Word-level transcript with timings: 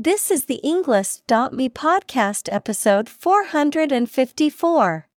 This 0.00 0.30
is 0.30 0.44
the 0.44 0.60
Englist.me 0.62 1.70
podcast 1.70 2.48
episode 2.52 3.08
454. 3.08 5.08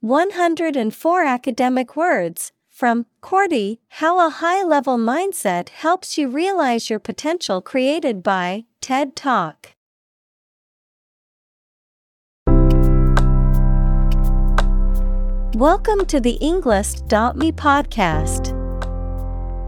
104 0.00 1.24
academic 1.24 1.96
words 1.96 2.52
from 2.70 3.06
Cordae 3.20 3.78
How 3.88 4.24
a 4.24 4.30
Hi 4.30 4.62
Level 4.62 4.96
Mindset 4.96 5.70
Helps 5.70 6.16
You 6.16 6.28
Realize 6.28 6.88
Your 6.88 7.00
Potential, 7.00 7.60
created 7.60 8.22
by 8.22 8.66
TED 8.80 9.16
Talk. 9.16 9.70
Welcome 15.56 16.06
to 16.06 16.20
the 16.20 16.38
Englist.me 16.40 17.50
podcast. 17.50 18.63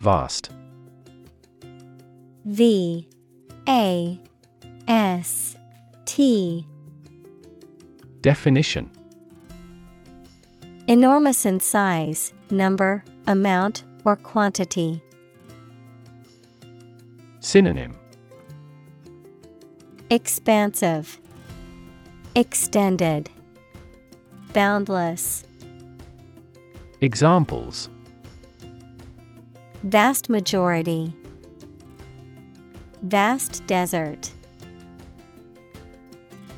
Vast. 0.00 0.50
V 2.46 3.06
A 3.68 4.18
S 4.88 5.56
T 6.06 6.66
Definition 8.22 8.90
Enormous 10.88 11.44
in 11.44 11.60
size, 11.60 12.32
number, 12.50 13.04
amount, 13.26 13.84
or 14.06 14.16
quantity. 14.16 15.02
Synonym 17.40 17.94
Expansive, 20.08 21.20
Extended, 22.34 23.28
Boundless. 24.54 25.44
Examples 27.02 27.90
Vast 29.84 30.28
majority. 30.28 31.14
Vast 33.00 33.66
desert. 33.66 34.30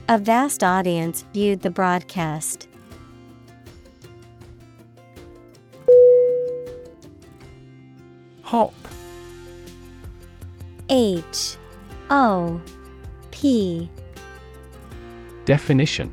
A 0.08 0.18
vast 0.18 0.64
audience 0.64 1.24
viewed 1.32 1.60
the 1.60 1.70
broadcast. 1.70 2.66
Hop. 8.42 8.74
H 10.90 11.56
O 12.10 12.60
P 13.30 13.88
Definition 15.44 16.12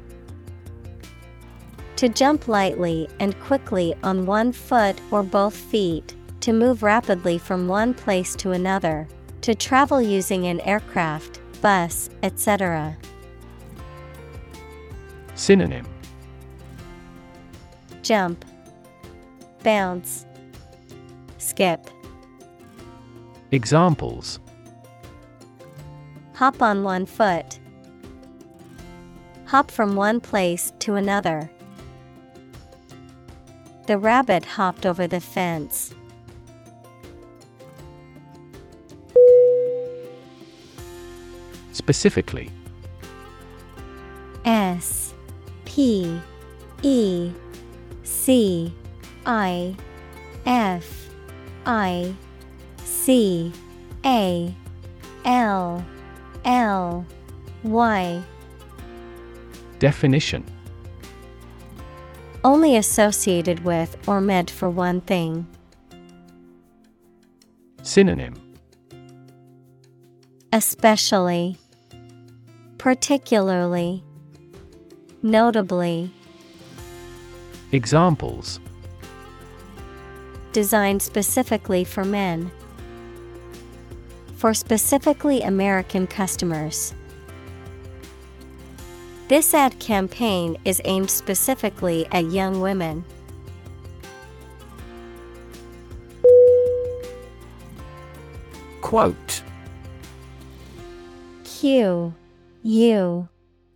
To 1.95 2.07
jump 2.07 2.47
lightly 2.47 3.09
and 3.19 3.38
quickly 3.39 3.95
on 4.03 4.28
one 4.28 4.51
foot 4.51 5.01
or 5.09 5.23
both 5.23 5.56
feet, 5.56 6.16
to 6.41 6.53
move 6.53 6.83
rapidly 6.83 7.38
from 7.38 7.67
one 7.67 7.94
place 7.94 8.35
to 8.38 8.51
another, 8.51 9.07
to 9.41 9.55
travel 9.55 10.01
using 10.01 10.47
an 10.47 10.59
aircraft, 10.61 11.39
bus, 11.61 12.09
etc. 12.23 12.95
Synonym 15.35 15.85
Jump, 18.01 18.44
bounce, 19.63 20.25
skip. 21.38 21.89
Examples 23.51 24.39
Hop 26.35 26.61
on 26.61 26.83
one 26.83 27.06
foot. 27.06 27.59
Hop 29.47 29.69
from 29.71 29.95
one 29.95 30.21
place 30.21 30.71
to 30.79 30.95
another. 30.95 31.50
The 33.88 33.97
rabbit 33.97 34.45
hopped 34.45 34.85
over 34.85 35.07
the 35.07 35.19
fence. 35.19 35.94
Specifically. 41.89 42.51
S 44.45 45.16
P 45.66 46.22
E 46.83 47.31
C 48.03 48.72
I 49.25 49.75
F 50.45 51.09
I 51.66 52.13
C 52.83 53.51
A 54.05 54.53
L 55.25 55.83
L 56.45 57.05
Y. 57.63 58.23
Definition. 59.79 60.45
Only 62.44 62.77
associated 62.77 63.66
with 63.66 63.97
or 64.07 64.21
meant 64.21 64.51
for 64.51 64.69
one 64.69 65.01
thing. 65.01 65.47
Synonym. 67.81 68.35
Especially, 70.53 71.57
particularly, 72.79 74.03
notably, 75.22 76.12
Examples 77.72 78.59
designed 80.53 81.03
specifically 81.03 81.84
for 81.84 82.03
men. 82.03 82.50
For 84.38 84.56
specifically 84.56 85.41
American 85.41 86.07
customers. 86.07 86.95
This 89.28 89.53
ad 89.53 89.78
campaign 89.78 90.57
is 90.66 90.81
aimed 90.85 91.12
specifically 91.12 92.07
at 92.12 92.31
young 92.31 92.62
women. 92.62 93.06
Quote 98.81 99.44
Q 101.44 102.16
U 102.63 103.29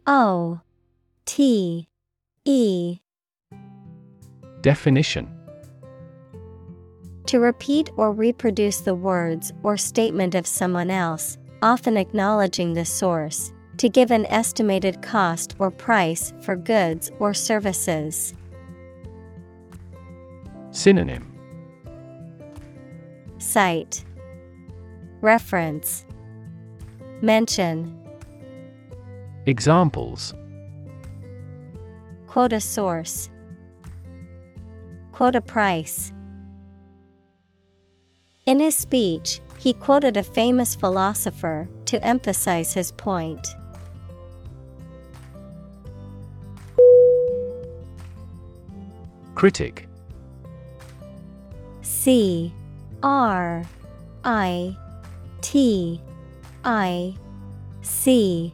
O 0.06 0.60
T 1.26 1.88
E. 2.44 3.00
Definition. 4.60 5.30
To 7.28 7.40
repeat 7.40 7.90
or 7.96 8.12
reproduce 8.12 8.82
the 8.82 8.94
words 8.94 9.54
or 9.64 9.78
statement 9.78 10.36
of 10.36 10.46
someone 10.46 10.90
else, 10.90 11.38
often 11.62 11.96
acknowledging 11.96 12.74
the 12.74 12.84
source, 12.84 13.54
to 13.78 13.88
give 13.88 14.12
an 14.12 14.26
estimated 14.26 15.02
cost 15.02 15.56
or 15.60 15.72
price 15.72 16.34
for 16.42 16.58
goods 16.58 17.10
or 17.20 17.34
services. 17.34 18.34
Synonym. 20.72 21.32
Cite 23.38 24.04
Reference. 25.22 26.06
Mention 27.22 28.03
Examples 29.46 30.34
Quote 32.28 32.54
a 32.54 32.62
source. 32.62 33.30
Quote 35.12 35.36
a 35.36 35.42
price. 35.42 36.14
In 38.46 38.60
his 38.60 38.76
speech, 38.76 39.42
he 39.60 39.74
quoted 39.74 40.18
a 40.18 40.24
famous 40.24 40.76
philosopher 40.76 41.68
to 41.86 42.04
emphasize 42.04 42.74
his 42.74 42.92
point. 42.94 43.46
Critic 49.36 49.88
C 51.82 52.54
R 53.04 53.64
I 54.24 54.78
T 55.42 56.02
I 56.64 57.16
See. 57.82 58.54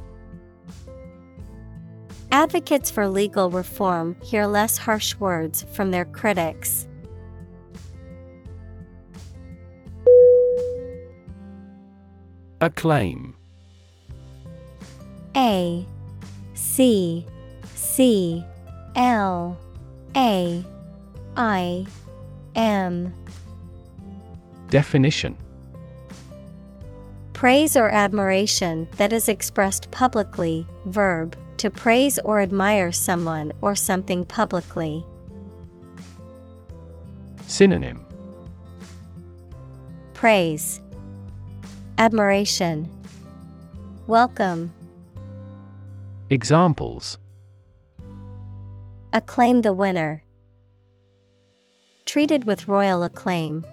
Advocates 2.31 2.89
for 2.89 3.09
legal 3.09 3.49
reform 3.49 4.15
hear 4.23 4.45
less 4.45 4.77
harsh 4.77 5.15
words 5.15 5.65
from 5.73 5.91
their 5.91 6.05
critics. 6.05 6.87
Acclaim 12.61 13.35
A 15.35 15.85
C 16.53 17.25
C 17.75 18.45
L 18.95 19.57
A 20.15 20.63
I 21.35 21.85
M. 22.55 23.13
Definition. 24.69 25.35
Praise 27.33 27.75
or 27.75 27.89
admiration 27.89 28.87
that 28.97 29.11
is 29.11 29.27
expressed 29.27 29.89
publicly, 29.91 30.65
verb, 30.85 31.35
to 31.61 31.69
praise 31.69 32.17
or 32.25 32.41
admire 32.41 32.91
someone 32.91 33.53
or 33.61 33.75
something 33.75 34.25
publicly. 34.25 35.05
Synonym 37.45 38.03
Praise, 40.15 40.81
Admiration, 41.99 42.89
Welcome, 44.07 44.73
Examples 46.31 47.19
Acclaim 49.13 49.61
the 49.61 49.73
winner. 49.73 50.23
Treated 52.05 52.45
with 52.45 52.67
royal 52.67 53.03
acclaim. 53.03 53.63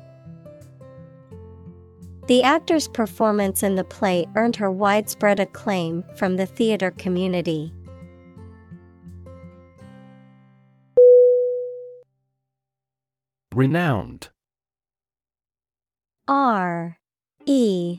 The 2.26 2.42
actor's 2.42 2.86
performance 2.86 3.62
in 3.62 3.76
the 3.76 3.84
play 3.84 4.26
earned 4.36 4.56
her 4.56 4.70
widespread 4.70 5.40
acclaim 5.40 6.04
from 6.16 6.36
the 6.36 6.44
theater 6.44 6.90
community. 6.90 7.72
Renowned. 13.58 14.28
R 16.28 16.96
E 17.44 17.98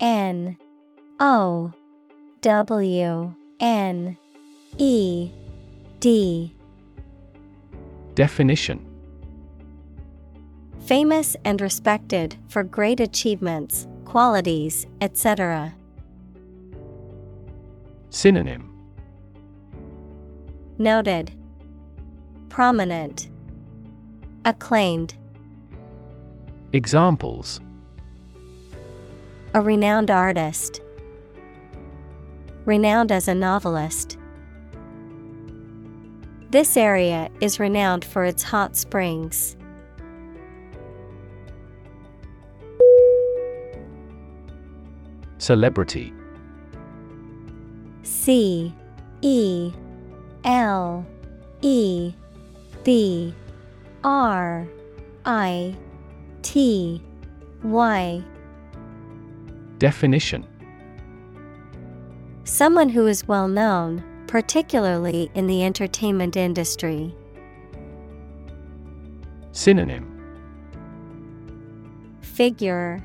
N 0.00 0.56
O 1.20 1.72
W 2.40 3.34
N 3.60 4.16
E 4.78 5.30
D. 6.00 6.56
Definition. 8.16 8.84
Famous 10.86 11.36
and 11.44 11.60
respected 11.60 12.34
for 12.48 12.64
great 12.64 12.98
achievements, 12.98 13.86
qualities, 14.04 14.88
etc. 15.00 15.72
Synonym. 18.08 18.68
Noted, 20.78 21.30
Prominent, 22.48 23.29
Acclaimed, 24.44 25.14
Examples 26.72 27.60
a 29.52 29.60
renowned 29.60 30.10
artist. 30.10 30.80
Renowned 32.64 33.10
as 33.10 33.26
a 33.26 33.34
novelist. 33.34 34.16
This 36.50 36.76
area 36.76 37.30
is 37.40 37.58
renowned 37.58 38.04
for 38.04 38.24
its 38.24 38.42
hot 38.42 38.76
springs. 38.76 39.56
Celebrity 45.38 46.12
C 48.02 48.72
E 49.22 49.72
L 50.44 51.06
E 51.62 52.12
B 52.84 53.34
R 54.04 54.66
I 55.26 55.76
T 56.42 57.02
Y. 57.62 58.24
Definition. 59.78 60.46
Someone 62.44 62.88
who 62.88 63.06
is 63.06 63.28
well 63.28 63.48
known, 63.48 64.02
particularly 64.26 65.30
in 65.34 65.46
the 65.46 65.64
entertainment 65.64 66.36
industry. 66.36 67.14
Synonym. 69.52 70.06
Figure. 72.22 73.04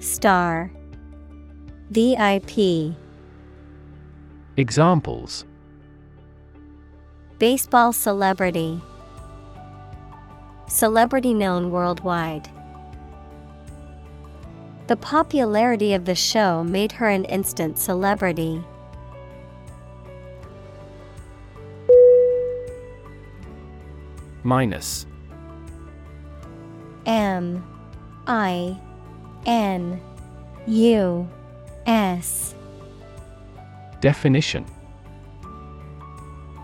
Star. 0.00 0.72
VIP 1.90 2.94
Examples. 4.56 5.44
Baseball 7.38 7.92
celebrity 7.92 8.80
Celebrity 10.70 11.34
known 11.34 11.72
worldwide. 11.72 12.48
The 14.86 14.96
popularity 14.96 15.94
of 15.94 16.04
the 16.04 16.14
show 16.14 16.62
made 16.62 16.92
her 16.92 17.08
an 17.08 17.24
instant 17.24 17.76
celebrity. 17.76 18.62
Minus. 24.44 25.06
M. 27.04 27.64
I. 28.28 28.78
N. 29.46 30.00
U. 30.68 31.28
S. 31.86 32.54
Definition. 34.00 34.64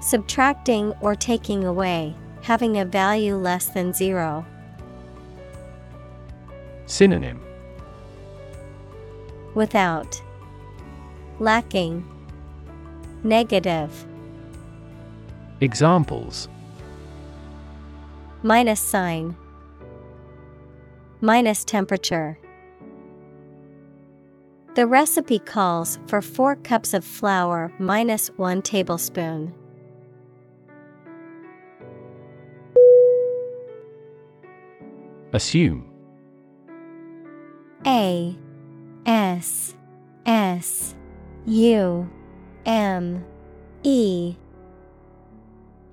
Subtracting 0.00 0.92
or 1.00 1.16
taking 1.16 1.64
away, 1.64 2.14
having 2.46 2.78
a 2.78 2.84
value 2.84 3.34
less 3.34 3.66
than 3.66 3.92
zero. 3.92 4.46
Synonym. 6.86 7.40
Without. 9.56 10.22
Lacking. 11.40 12.04
Negative. 13.24 13.90
Examples. 15.60 16.48
Minus 18.44 18.78
sign. 18.78 19.36
Minus 21.20 21.64
temperature. 21.64 22.38
The 24.76 24.86
recipe 24.86 25.40
calls 25.40 25.98
for 26.06 26.22
4 26.22 26.54
cups 26.54 26.94
of 26.94 27.04
flour 27.04 27.72
minus 27.80 28.28
1 28.36 28.62
tablespoon. 28.62 29.52
Assume. 35.36 35.84
A 37.84 38.34
S 39.04 39.74
S 40.24 40.94
U 41.44 42.08
M 42.64 43.22
E. 43.82 44.34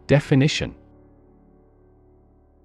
Definition. 0.07 0.73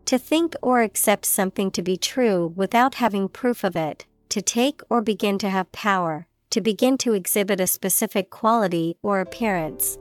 To 0.05 0.19
think 0.19 0.55
or 0.63 0.83
accept 0.83 1.27
something 1.27 1.73
to 1.73 1.83
be 1.83 1.97
true 1.97 2.53
without 2.55 2.95
having 2.95 3.29
proof 3.29 3.65
of 3.65 3.75
it, 3.75 4.07
to 4.29 4.41
take 4.41 4.81
or 4.89 5.03
begin 5.03 5.37
to 5.39 5.51
have 5.51 5.73
power, 5.73 6.29
to 6.51 6.61
begin 6.61 6.97
to 6.99 7.13
exhibit 7.13 7.59
a 7.59 7.67
specific 7.67 8.31
quality 8.31 8.97
or 9.03 9.19
appearance. 9.19 9.99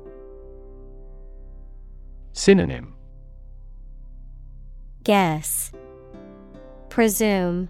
Synonym. 2.33 2.93
Guess, 5.03 5.71
Presume. 6.97 7.69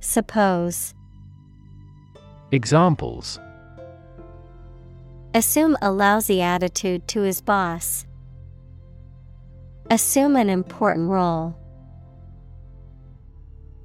Suppose. 0.00 0.92
Examples 2.50 3.40
Assume 5.32 5.78
a 5.80 5.90
lousy 5.90 6.42
attitude 6.42 7.08
to 7.08 7.22
his 7.22 7.40
boss. 7.40 8.04
Assume 9.88 10.36
an 10.36 10.50
important 10.50 11.08
role. 11.08 11.56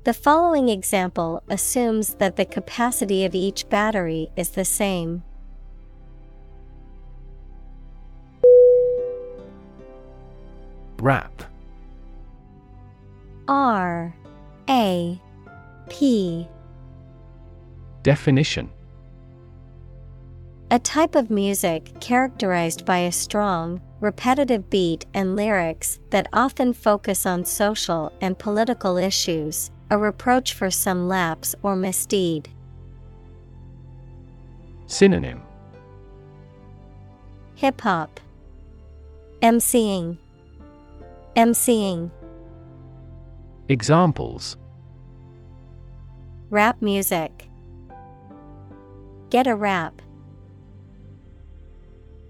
The 0.03 0.13
following 0.13 0.67
example 0.67 1.41
assumes 1.47 2.15
that 2.15 2.35
the 2.35 2.43
capacity 2.43 3.23
of 3.23 3.33
each 3.33 3.69
battery 3.69 4.29
is 4.35 4.49
the 4.49 4.65
same. 4.65 5.23
Rap 10.99 11.43
R 13.47 14.13
a 14.69 15.21
P 15.89 16.47
Definition. 18.03 18.69
A 20.71 20.79
type 20.79 21.15
of 21.15 21.29
music 21.29 21.93
characterized 22.01 22.85
by 22.85 22.97
a 22.99 23.11
strong, 23.11 23.79
repetitive 24.01 24.69
beat 24.69 25.05
and 25.13 25.37
lyrics 25.37 25.99
that 26.09 26.27
often 26.33 26.73
focus 26.73 27.25
on 27.25 27.45
social 27.45 28.11
and 28.19 28.37
political 28.37 28.97
issues, 28.97 29.71
a 29.89 29.97
reproach 29.97 30.53
for 30.53 30.69
some 30.69 31.07
lapse 31.07 31.55
or 31.63 31.77
misdeed. 31.77 32.49
Synonym. 34.87 35.41
Hip 37.55 37.79
hop, 37.79 38.19
MCing, 39.41 40.17
MCing, 41.37 42.11
Examples. 43.69 44.55
Rap 46.49 46.81
music. 46.81 47.49
Get 49.29 49.45
a 49.45 49.55
rap. 49.55 50.01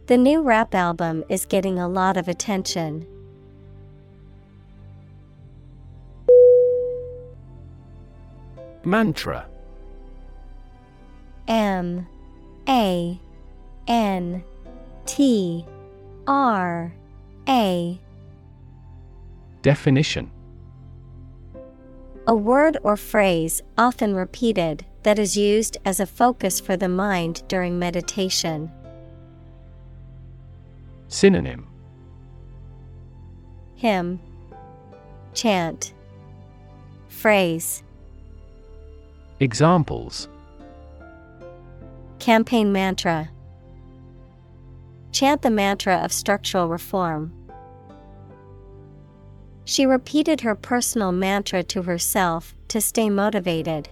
The 0.07 0.17
new 0.17 0.41
rap 0.41 0.73
album 0.73 1.23
is 1.29 1.45
getting 1.45 1.77
a 1.77 1.87
lot 1.87 2.17
of 2.17 2.27
attention. 2.27 3.05
Mantra. 8.83 9.45
M. 11.47 12.07
A. 12.67 13.19
N. 13.87 14.43
T. 15.05 15.65
R. 16.25 16.91
A. 17.47 17.99
Definition 19.61 20.31
A 22.29 22.35
word 22.35 22.77
or 22.83 22.97
phrase, 22.97 23.61
often 23.77 24.13
repeated, 24.13 24.85
that 25.03 25.17
is 25.17 25.37
used 25.37 25.77
as 25.85 26.01
a 26.01 26.05
focus 26.05 26.59
for 26.59 26.75
the 26.75 26.89
mind 26.89 27.41
during 27.47 27.79
meditation. 27.79 28.69
Synonym 31.07 31.67
Hymn, 33.75 34.19
Chant, 35.33 35.93
Phrase, 37.07 37.83
Examples 39.39 40.27
Campaign 42.19 42.73
mantra. 42.73 43.29
Chant 45.13 45.43
the 45.43 45.49
mantra 45.49 45.95
of 45.95 46.11
structural 46.11 46.67
reform. 46.67 47.31
She 49.67 49.85
repeated 49.85 50.41
her 50.41 50.55
personal 50.55 51.11
mantra 51.11 51.61
to 51.63 51.81
herself 51.81 52.55
to 52.69 52.79
stay 52.79 53.09
motivated. 53.09 53.89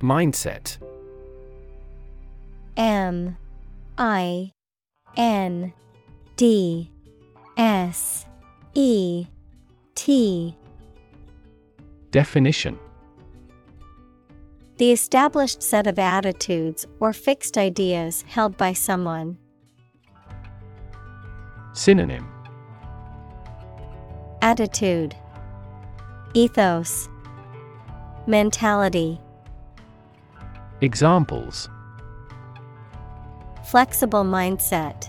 Mindset 0.00 0.78
M 2.76 3.36
I 3.96 4.50
N 5.16 5.72
D 6.34 6.90
S 7.56 8.26
E 8.74 9.26
T 9.94 10.56
Definition 12.10 12.76
The 14.78 14.90
established 14.90 15.62
set 15.62 15.86
of 15.86 16.00
attitudes 16.00 16.88
or 16.98 17.12
fixed 17.12 17.56
ideas 17.56 18.24
held 18.26 18.56
by 18.56 18.72
someone. 18.72 19.38
Synonym 21.74 22.28
Attitude 24.42 25.16
Ethos 26.34 27.08
Mentality 28.26 29.18
Examples 30.82 31.70
Flexible 33.64 34.22
mindset. 34.22 35.08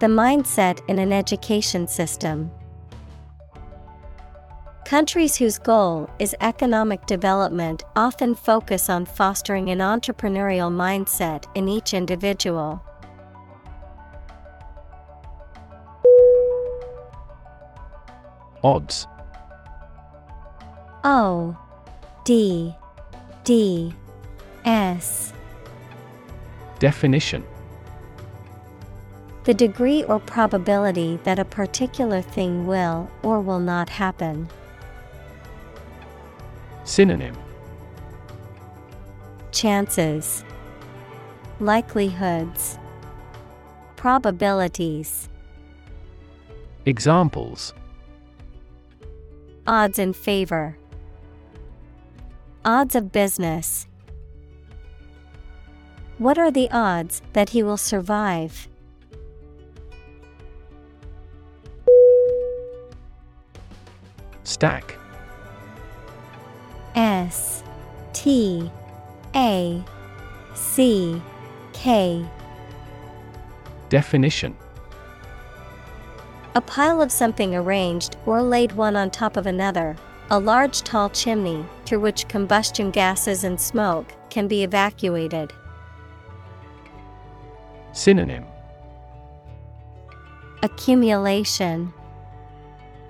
The 0.00 0.08
mindset 0.08 0.80
in 0.88 0.98
an 0.98 1.10
education 1.10 1.88
system. 1.88 2.50
Countries 4.84 5.36
whose 5.36 5.58
goal 5.58 6.10
is 6.18 6.36
economic 6.42 7.06
development 7.06 7.82
often 7.96 8.34
focus 8.34 8.90
on 8.90 9.06
fostering 9.06 9.70
an 9.70 9.78
entrepreneurial 9.78 10.70
mindset 10.70 11.44
in 11.54 11.66
each 11.66 11.94
individual. 11.94 12.82
Odds. 18.66 19.06
O 21.04 21.56
D 22.24 22.74
D 23.44 23.94
S. 24.64 25.32
Definition. 26.80 27.44
The 29.44 29.54
degree 29.54 30.02
or 30.02 30.18
probability 30.18 31.20
that 31.22 31.38
a 31.38 31.44
particular 31.44 32.20
thing 32.20 32.66
will 32.66 33.08
or 33.22 33.40
will 33.40 33.60
not 33.60 33.88
happen. 33.88 34.48
Synonym. 36.82 37.36
Chances, 39.52 40.44
Likelihoods, 41.60 42.78
Probabilities, 43.94 45.28
Examples 46.84 47.72
Odds 49.66 49.98
in 49.98 50.12
favor, 50.12 50.78
Odds 52.64 52.94
of 52.94 53.12
business. 53.12 53.86
What 56.18 56.38
are 56.38 56.50
the 56.50 56.70
odds 56.70 57.22
that 57.32 57.50
he 57.50 57.62
will 57.62 57.76
survive? 57.76 58.68
Stack 64.44 64.96
S 66.94 67.62
T 68.12 68.70
A 69.34 69.84
C 70.54 71.20
K 71.72 72.24
Definition 73.88 74.56
A 76.56 76.60
pile 76.62 77.02
of 77.02 77.12
something 77.12 77.54
arranged 77.54 78.16
or 78.24 78.40
laid 78.40 78.72
one 78.72 78.96
on 78.96 79.10
top 79.10 79.36
of 79.36 79.46
another, 79.46 79.94
a 80.30 80.40
large 80.40 80.80
tall 80.80 81.10
chimney 81.10 81.66
through 81.84 82.00
which 82.00 82.28
combustion 82.28 82.90
gases 82.90 83.44
and 83.44 83.60
smoke 83.60 84.14
can 84.30 84.48
be 84.48 84.64
evacuated. 84.64 85.52
Synonym. 87.92 88.46
Accumulation. 90.62 91.92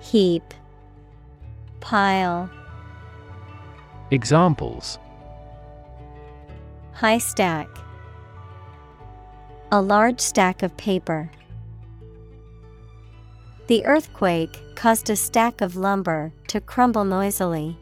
Heap. 0.01 0.53
Pile. 1.79 2.49
Examples. 4.11 4.99
High 6.91 7.19
stack. 7.19 7.69
A 9.71 9.81
large 9.81 10.19
stack 10.19 10.63
of 10.63 10.75
paper. 10.75 11.31
The 13.67 13.85
earthquake 13.85 14.57
caused 14.75 15.09
a 15.09 15.15
stack 15.15 15.59
of 15.59 15.75
lumber 15.75 16.31
to 16.47 16.61
crumble 16.61 17.03
noisily. 17.03 17.77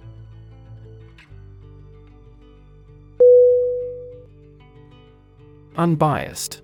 Unbiased. 5.77 6.62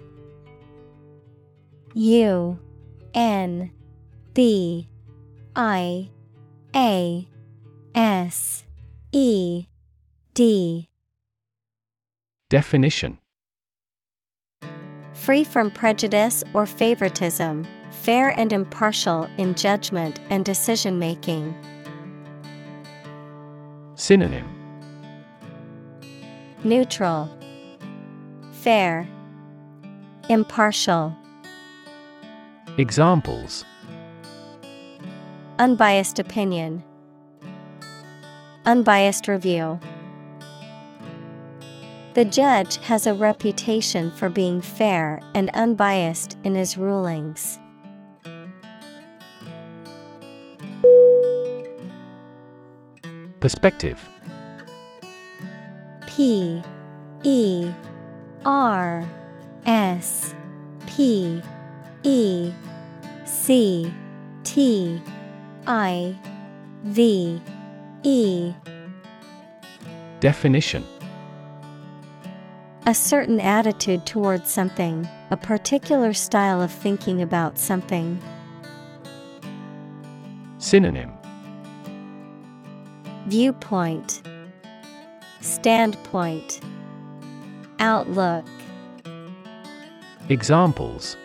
U 1.93 2.57
N 3.13 3.71
B 4.33 4.87
I 5.55 6.09
A 6.75 7.27
S 7.93 8.63
E 9.11 9.65
D. 10.33 10.89
Definition. 12.49 13.19
Free 15.13 15.43
from 15.43 15.69
prejudice 15.69 16.43
or 16.53 16.65
favoritism, 16.65 17.67
fair 18.01 18.29
and 18.39 18.51
impartial 18.51 19.29
in 19.37 19.53
judgment 19.53 20.19
and 20.31 20.43
decision 20.43 20.97
making. 20.97 21.55
Synonym 23.93 24.47
Neutral, 26.63 27.29
Fair, 28.51 29.07
Impartial. 30.29 31.15
Examples 32.77 33.65
Unbiased 35.59 36.17
opinion. 36.17 36.83
Unbiased 38.65 39.27
review. 39.27 39.79
The 42.15 42.25
judge 42.25 42.77
has 42.77 43.05
a 43.05 43.13
reputation 43.13 44.09
for 44.11 44.27
being 44.27 44.59
fair 44.59 45.21
and 45.35 45.51
unbiased 45.53 46.37
in 46.43 46.55
his 46.55 46.77
rulings. 46.77 47.59
Perspective. 53.41 54.07
P 56.05 56.61
E 57.23 57.71
R 58.45 59.03
S 59.65 60.35
P 60.85 61.41
E 62.03 62.53
C 63.25 63.91
T 64.43 65.01
I 65.65 66.15
V 66.83 67.41
E. 68.03 68.53
Definition. 70.19 70.85
A 72.85 72.93
certain 72.93 73.39
attitude 73.39 74.05
towards 74.05 74.51
something, 74.51 75.09
a 75.31 75.37
particular 75.37 76.13
style 76.13 76.61
of 76.61 76.71
thinking 76.71 77.23
about 77.23 77.57
something. 77.57 78.21
Synonym 80.59 81.20
Viewpoint 83.27 84.23
Standpoint 85.41 86.59
Outlook. 87.79 88.45
Examples. 90.29 91.17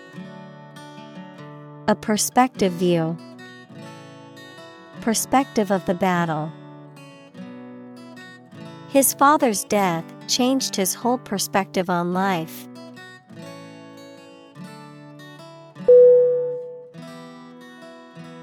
A 1.88 1.95
perspective 1.95 2.73
view. 2.73 3.17
Perspective 5.00 5.71
of 5.71 5.87
the 5.87 5.95
battle. 5.95 6.53
His 8.91 9.15
father's 9.15 9.65
death 9.65 10.05
changed 10.29 10.76
his 10.76 10.95
whole 10.95 11.19
perspective 11.19 11.88
on 11.88 12.12
life. 12.12 12.69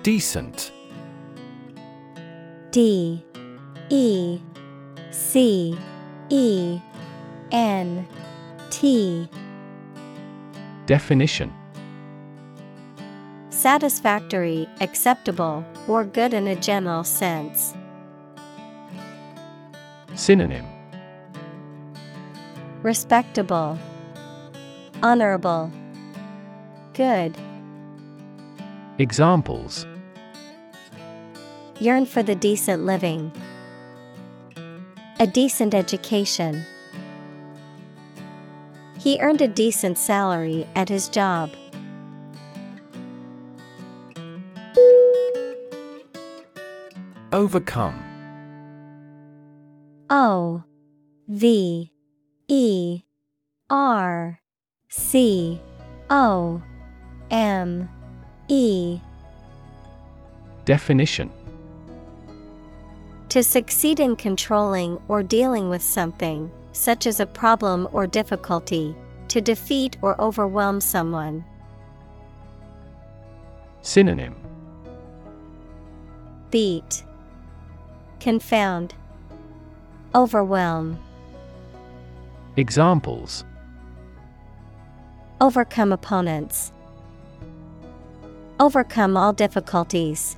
Decent. 0.01 0.71
D 2.71 3.23
E 3.89 4.39
C 5.11 5.77
E 6.29 6.79
N 7.51 8.07
T 8.69 9.29
Definition 10.85 11.53
Satisfactory, 13.49 14.67
acceptable, 14.81 15.63
or 15.87 16.03
good 16.03 16.33
in 16.33 16.47
a 16.47 16.55
general 16.55 17.03
sense. 17.03 17.73
Synonym 20.15 20.65
Respectable, 22.81 23.77
Honorable, 25.01 25.71
Good. 26.93 27.37
Examples 28.99 29.87
Yearn 31.79 32.05
for 32.05 32.21
the 32.21 32.35
decent 32.35 32.85
living. 32.85 33.31
A 35.19 35.27
decent 35.27 35.73
education. 35.73 36.65
He 38.99 39.19
earned 39.21 39.41
a 39.41 39.47
decent 39.47 39.97
salary 39.97 40.67
at 40.75 40.89
his 40.89 41.07
job. 41.07 41.51
Overcome 47.31 48.03
O 50.09 50.63
V 51.27 51.91
E 52.47 53.01
R 53.69 54.39
C 54.87 55.59
O 56.09 56.61
M 57.31 57.89
E 58.47 58.99
Definition 60.65 61.31
To 63.33 63.41
succeed 63.41 63.99
in 63.99 64.15
controlling 64.15 65.01
or 65.07 65.23
dealing 65.23 65.67
with 65.67 65.81
something, 65.81 66.51
such 66.71 67.07
as 67.07 67.19
a 67.19 67.25
problem 67.25 67.87
or 67.91 68.05
difficulty, 68.05 68.95
to 69.29 69.41
defeat 69.41 69.97
or 70.03 70.21
overwhelm 70.21 70.79
someone. 70.79 71.43
Synonym. 73.81 74.35
Beat, 76.51 77.03
Confound, 78.19 78.93
Overwhelm, 80.13 80.99
Examples. 82.55 83.45
Overcome 85.41 85.91
opponents, 85.91 86.71
Overcome 88.59 89.17
all 89.17 89.33
difficulties. 89.33 90.37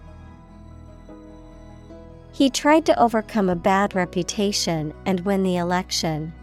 He 2.36 2.50
tried 2.50 2.86
to 2.88 3.00
overcome 3.00 3.50
a 3.50 3.56
bad 3.56 3.96
reputation 3.96 4.94
and 5.06 5.22
win 5.22 5.42
the 5.44 5.56
election. 5.56 6.34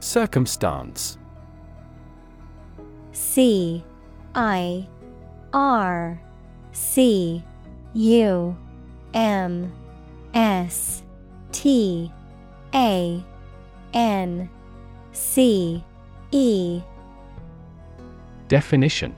Circumstance. 0.00 1.16
C 3.12 3.84
I 4.34 4.88
R 5.52 6.20
C 6.72 7.44
U 7.94 8.56
M 9.14 9.72
S 10.34 11.04
T 11.52 12.12
A 12.74 13.24
N 13.94 14.50
C 15.12 15.84
E. 16.32 16.82
Definition 18.48 19.14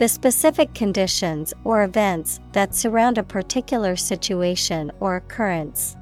The 0.00 0.08
specific 0.08 0.72
conditions 0.72 1.52
or 1.62 1.82
events 1.82 2.40
that 2.52 2.74
surround 2.74 3.18
a 3.18 3.22
particular 3.22 3.96
situation 3.96 4.90
or 4.98 5.16
occurrence. 5.16 5.94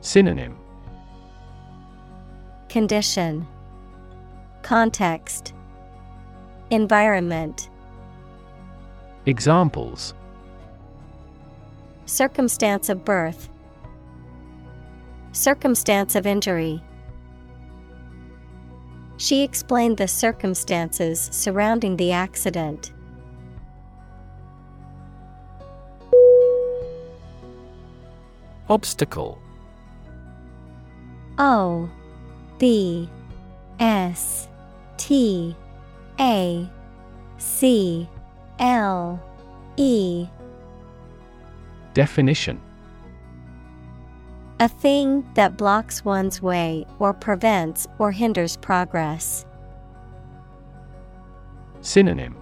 Synonym. 0.00 0.56
Condition. 2.70 3.46
Context. 4.62 5.52
Environment. 6.70 7.68
Examples. 9.26 10.14
Circumstance 12.06 12.88
of 12.88 13.04
birth. 13.04 13.50
Circumstance 15.32 16.14
of 16.14 16.26
injury 16.26 16.82
She 19.18 19.42
explained 19.42 19.96
the 19.96 20.06
circumstances 20.06 21.28
surrounding 21.32 21.96
the 21.96 22.12
accident. 22.12 22.92
Obstacle. 28.68 29.42
O 31.36 31.90
B 32.58 33.10
S 33.80 34.48
T 34.96 35.56
A 36.20 36.70
C 37.38 38.08
L 38.60 39.20
E. 39.76 40.28
Definition 41.92 42.60
A 44.60 44.66
thing 44.66 45.24
that 45.34 45.56
blocks 45.56 46.04
one's 46.04 46.42
way 46.42 46.84
or 46.98 47.14
prevents 47.14 47.86
or 48.00 48.10
hinders 48.10 48.56
progress. 48.56 49.46
Synonym 51.80 52.36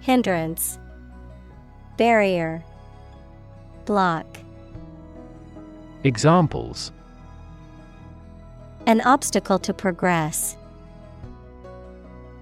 Hindrance 0.00 0.78
Barrier 1.98 2.64
Block 3.84 4.38
Examples 6.04 6.90
An 8.86 9.02
obstacle 9.02 9.58
to 9.58 9.74
progress. 9.74 10.56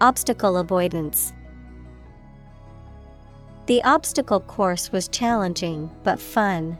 Obstacle 0.00 0.56
avoidance. 0.56 1.32
The 3.66 3.82
obstacle 3.82 4.38
course 4.38 4.92
was 4.92 5.08
challenging 5.08 5.90
but 6.04 6.20
fun. 6.20 6.78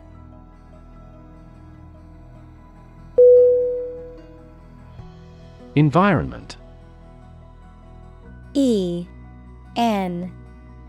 Environment. 5.77 6.57
E 8.55 9.07
N 9.77 10.33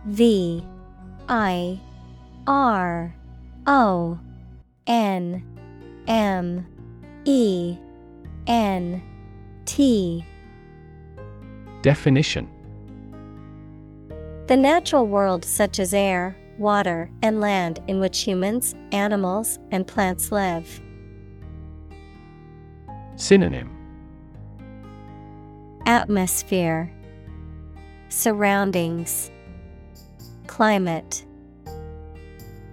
V 0.06 0.64
I 1.28 1.80
R 2.48 3.14
O 3.68 4.18
N 4.88 5.44
M 6.08 6.66
E 7.26 7.78
N 8.48 9.04
T. 9.66 10.26
Definition. 11.82 12.50
The 14.48 14.56
natural 14.56 15.06
world, 15.06 15.44
such 15.44 15.80
as 15.80 15.94
air, 15.94 16.38
water, 16.58 17.12
and 17.22 17.42
land, 17.42 17.82
in 17.88 18.00
which 18.00 18.22
humans, 18.22 18.74
animals, 18.94 19.60
and 19.72 19.86
plants 19.86 20.32
live. 20.32 20.80
Synonym 23.18 23.77
Atmosphere, 25.88 26.92
Surroundings, 28.10 29.32
Climate. 30.46 31.26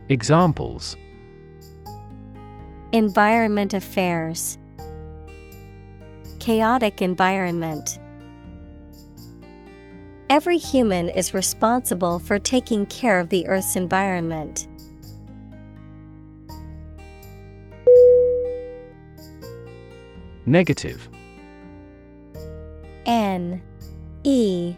Examples 0.09 0.97
Environment 2.91 3.73
Affairs 3.73 4.59
Chaotic 6.41 7.01
environment. 7.03 8.01
Every 10.29 10.59
human 10.59 11.09
is 11.09 11.33
responsible 11.33 12.19
for 12.19 12.41
taking 12.41 12.85
care 12.87 13.21
of 13.21 13.29
the 13.29 13.47
Earth's 13.47 13.77
environment. 13.77 14.67
Negative 20.47 21.09
N 23.07 23.63
E 24.23 24.75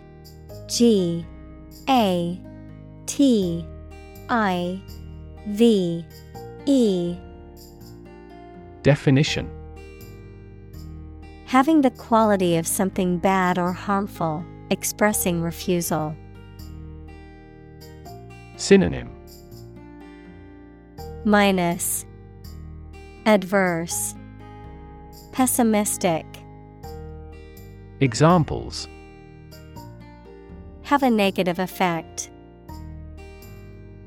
G 0.66 1.24
A 1.88 2.40
T 3.06 3.66
I 4.28 4.80
V 5.46 6.04
E. 6.66 7.16
Definition. 8.82 9.50
Having 11.46 11.82
the 11.82 11.90
quality 11.92 12.56
of 12.56 12.66
something 12.66 13.18
bad 13.18 13.58
or 13.58 13.72
harmful, 13.72 14.44
expressing 14.70 15.40
refusal. 15.40 16.14
Synonym. 18.56 19.10
Minus. 21.24 22.04
Adverse. 23.26 24.14
Pessimistic 25.32 26.24
Examples 28.00 28.88
Have 30.82 31.02
a 31.02 31.08
negative 31.08 31.58
effect. 31.58 32.30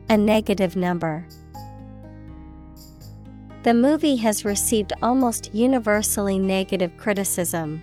A 0.09 0.15
negative 0.15 0.75
number. 0.75 1.25
The 3.63 3.73
movie 3.73 4.17
has 4.17 4.45
received 4.45 4.93
almost 5.01 5.55
universally 5.55 6.37
negative 6.37 6.91
criticism. 6.97 7.81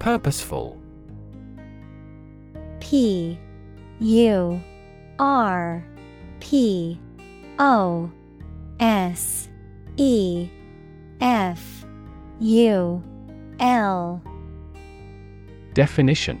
Purposeful 0.00 0.76
P 2.80 3.38
U 4.00 4.60
R 5.20 5.84
P 6.40 6.98
O 7.60 8.10
S 8.80 9.48
E 9.96 10.50
F 11.20 11.86
U 12.40 13.02
L 13.60 14.22
Definition 15.72 16.40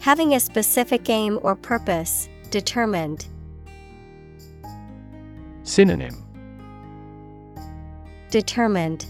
Having 0.00 0.34
a 0.34 0.40
specific 0.40 1.10
aim 1.10 1.40
or 1.42 1.56
purpose, 1.56 2.28
determined. 2.50 3.26
Synonym 5.62 6.22
Determined. 8.30 9.06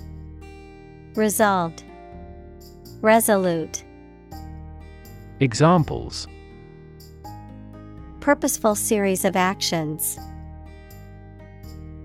Resolved. 1.15 1.85
Resolute. 3.01 3.85
Examples 5.41 6.27
Purposeful 8.21 8.75
series 8.75 9.25
of 9.25 9.37
actions. 9.37 10.19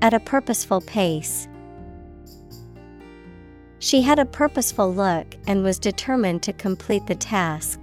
At 0.02 0.14
a 0.14 0.20
purposeful 0.20 0.82
pace. 0.82 1.48
She 3.78 4.02
had 4.02 4.20
a 4.20 4.26
purposeful 4.26 4.94
look 4.94 5.36
and 5.48 5.64
was 5.64 5.80
determined 5.80 6.44
to 6.44 6.54
complete 6.54 7.06
the 7.08 7.16
task. 7.16 7.82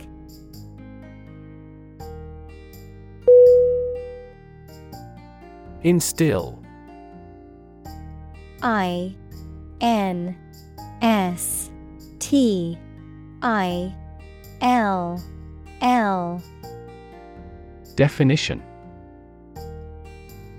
Instill 5.83 6.61
I 8.62 9.14
N 9.81 10.37
S 11.00 11.70
T 12.18 12.76
I 13.42 13.94
L 14.61 15.22
L 15.81 16.42
Definition 17.94 18.62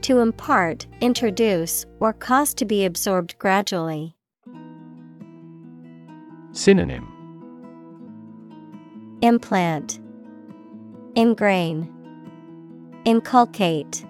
To 0.09 0.21
impart, 0.21 0.87
introduce, 1.01 1.85
or 1.99 2.13
cause 2.13 2.55
to 2.55 2.65
be 2.65 2.83
absorbed 2.83 3.37
gradually. 3.37 4.15
Synonym 6.51 7.07
Implant 9.21 9.99
Ingrain 11.15 11.87
Inculcate 13.05 14.03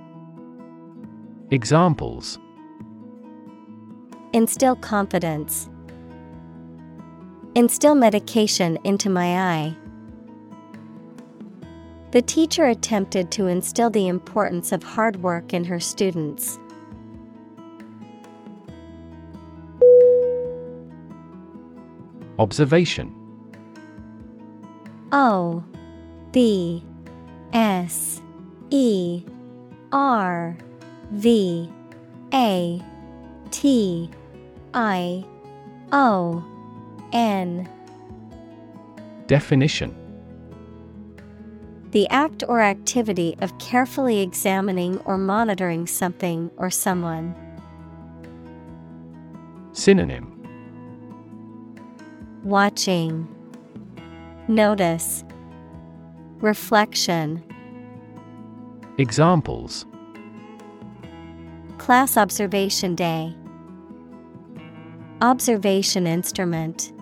Examples 1.51 2.39
Instill 4.31 4.77
confidence. 4.77 5.69
Instill 7.55 7.95
medication 7.95 8.77
into 8.85 9.09
my 9.09 9.38
eye. 9.38 9.75
The 12.12 12.24
teacher 12.24 12.65
attempted 12.65 13.30
to 13.32 13.45
instill 13.45 13.91
the 13.91 14.08
importance 14.08 14.72
of 14.72 14.82
hard 14.82 15.22
work 15.22 15.54
in 15.54 15.63
her 15.65 15.80
students. 15.80 16.58
Observation. 22.39 23.13
O 25.12 25.63
B 26.32 26.84
S 27.54 28.22
E 28.72 29.24
R 29.91 30.58
V 31.12 31.69
A 32.34 32.82
T 33.52 34.10
I 34.74 35.26
O 35.91 36.43
N. 37.12 37.69
Definition 39.28 39.98
The 41.91 42.08
act 42.10 42.43
or 42.47 42.62
activity 42.62 43.36
of 43.41 43.58
carefully 43.58 44.19
examining 44.19 44.99
or 45.06 45.17
monitoring 45.17 45.88
something 45.88 46.52
or 46.58 46.69
someone. 46.69 47.34
Synonym 49.73 50.36
Watching, 52.43 53.28
Notice, 54.47 55.23
Reflection. 56.41 57.43
Examples 58.99 59.86
Class 61.80 62.17
Observation 62.17 62.93
Day. 62.93 63.36
Observation 65.21 66.06
Instrument. 66.06 66.93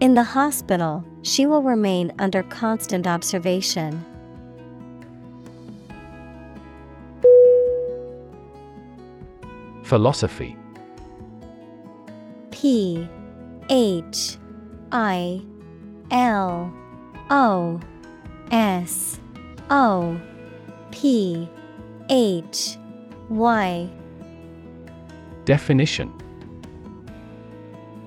In 0.00 0.14
the 0.14 0.24
hospital, 0.24 1.04
she 1.24 1.46
will 1.46 1.62
remain 1.62 2.12
under 2.18 2.42
constant 2.44 3.06
observation. 3.06 4.04
Philosophy. 9.82 10.56
P 12.50 13.08
H 13.70 14.36
I 14.92 15.42
L 16.10 16.72
O 17.30 17.80
S 18.50 19.18
O 19.70 20.20
P 20.90 21.48
H 22.10 22.76
Y. 23.30 23.90
Definition 25.46 26.12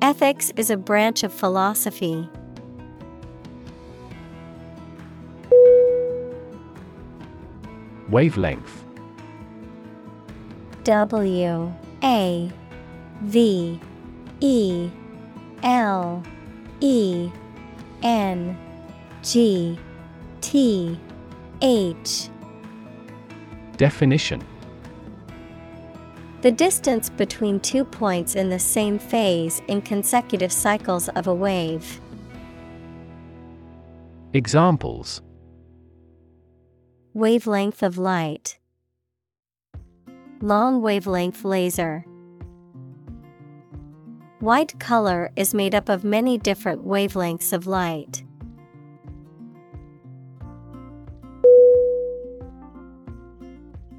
Ethics 0.00 0.52
is 0.56 0.70
a 0.70 0.76
branch 0.76 1.24
of 1.24 1.32
philosophy. 1.32 2.28
Wavelength. 8.08 8.84
W 10.84 11.74
A 12.04 12.52
V 13.22 13.80
E 14.40 14.90
L 15.64 16.22
E 16.80 17.30
N 18.04 18.56
G 19.24 19.76
T 20.40 21.00
H. 21.60 22.28
Definition 23.76 24.46
The 26.40 26.52
distance 26.52 27.10
between 27.10 27.58
two 27.58 27.84
points 27.84 28.36
in 28.36 28.48
the 28.48 28.60
same 28.60 29.00
phase 29.00 29.60
in 29.66 29.82
consecutive 29.82 30.52
cycles 30.52 31.08
of 31.10 31.26
a 31.26 31.34
wave. 31.34 32.00
Examples 34.32 35.20
Wavelength 37.12 37.82
of 37.82 37.98
light. 37.98 38.58
Long 40.40 40.80
wavelength 40.80 41.44
laser. 41.44 42.04
White 44.38 44.78
color 44.78 45.32
is 45.34 45.52
made 45.52 45.74
up 45.74 45.88
of 45.88 46.04
many 46.04 46.38
different 46.38 46.86
wavelengths 46.86 47.52
of 47.52 47.66
light. 47.66 48.22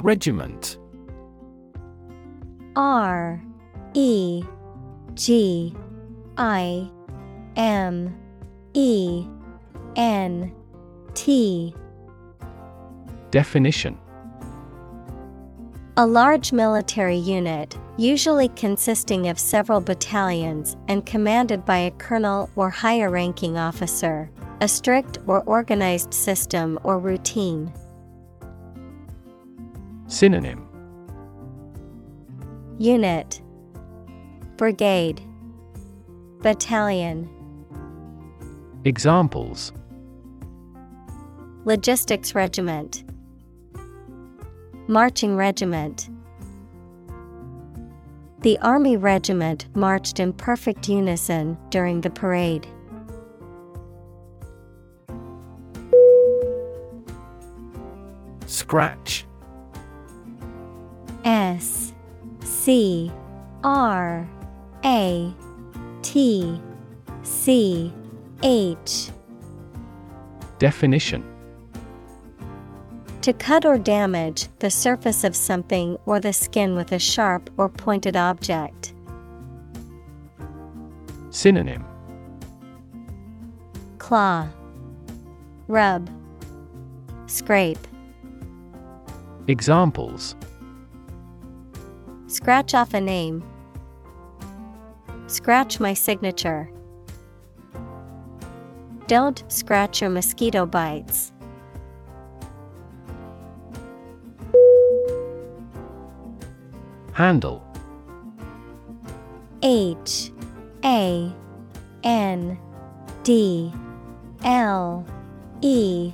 Regiment 0.02 0.78
R 2.79 3.43
E 3.93 4.41
G 5.13 5.75
I 6.37 6.89
M 7.57 8.17
E 8.73 9.27
N 9.97 10.55
T. 11.13 11.75
Definition. 13.31 13.97
A 15.97 16.07
large 16.07 16.53
military 16.53 17.17
unit, 17.17 17.77
usually 17.97 18.47
consisting 18.55 19.27
of 19.27 19.37
several 19.37 19.81
battalions 19.81 20.77
and 20.87 21.05
commanded 21.05 21.65
by 21.65 21.79
a 21.79 21.91
colonel 21.91 22.49
or 22.55 22.69
higher 22.69 23.09
ranking 23.09 23.57
officer, 23.57 24.31
a 24.61 24.69
strict 24.69 25.17
or 25.27 25.43
organized 25.43 26.13
system 26.13 26.79
or 26.83 26.97
routine. 26.97 27.73
Synonym 30.07 30.68
Unit 32.79 33.41
Brigade 34.55 35.21
Battalion. 36.39 37.29
Examples. 38.85 39.73
Logistics 41.65 42.33
Regiment 42.33 43.03
Marching 44.87 45.35
Regiment. 45.35 46.09
The 48.43 48.57
Army 48.59 48.95
Regiment 48.95 49.67
marched 49.75 50.21
in 50.21 50.31
perfect 50.31 50.87
unison 50.87 51.57
during 51.71 51.99
the 51.99 52.09
parade. 52.09 52.65
Scratch. 58.45 59.25
S 61.25 61.88
C 62.62 63.10
R 63.63 64.28
A 64.84 65.34
T 66.02 66.62
C 67.24 67.93
H. 68.43 69.12
Definition. 70.58 71.24
To 73.22 73.32
cut 73.32 73.65
or 73.65 73.78
damage 73.78 74.50
the 74.60 74.69
surface 74.69 75.24
of 75.24 75.38
something 75.38 75.98
or 76.06 76.19
the 76.19 76.34
skin 76.34 76.76
with 76.76 76.91
a 76.91 77.00
sharp 77.00 77.50
or 77.56 77.69
pointed 77.69 78.17
object. 78.17 78.93
Synonym. 81.30 81.86
Claw. 84.00 84.50
Rub. 85.69 86.10
Scrape. 87.28 87.88
Examples 89.48 90.36
Scratch 92.29 92.75
off 92.75 92.93
a 92.93 93.01
name. 93.01 93.43
Scratch 95.25 95.79
my 95.79 95.95
signature. 95.95 96.69
Don't 99.07 99.43
scratch 99.47 99.99
your 99.99 100.11
mosquito 100.11 100.67
bites. 100.67 101.31
Handle 107.13 107.65
H 109.63 110.31
A 110.85 111.33
N 112.03 112.59
D 113.23 113.73
L 114.43 115.03
E 115.61 116.13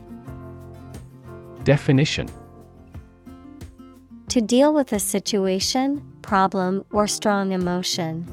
Definition 1.65 2.29
To 4.35 4.41
deal 4.41 4.73
with 4.73 4.91
a 4.91 4.99
situation, 4.99 6.05
problem, 6.21 6.83
or 6.91 7.07
strong 7.07 7.53
emotion. 7.53 8.27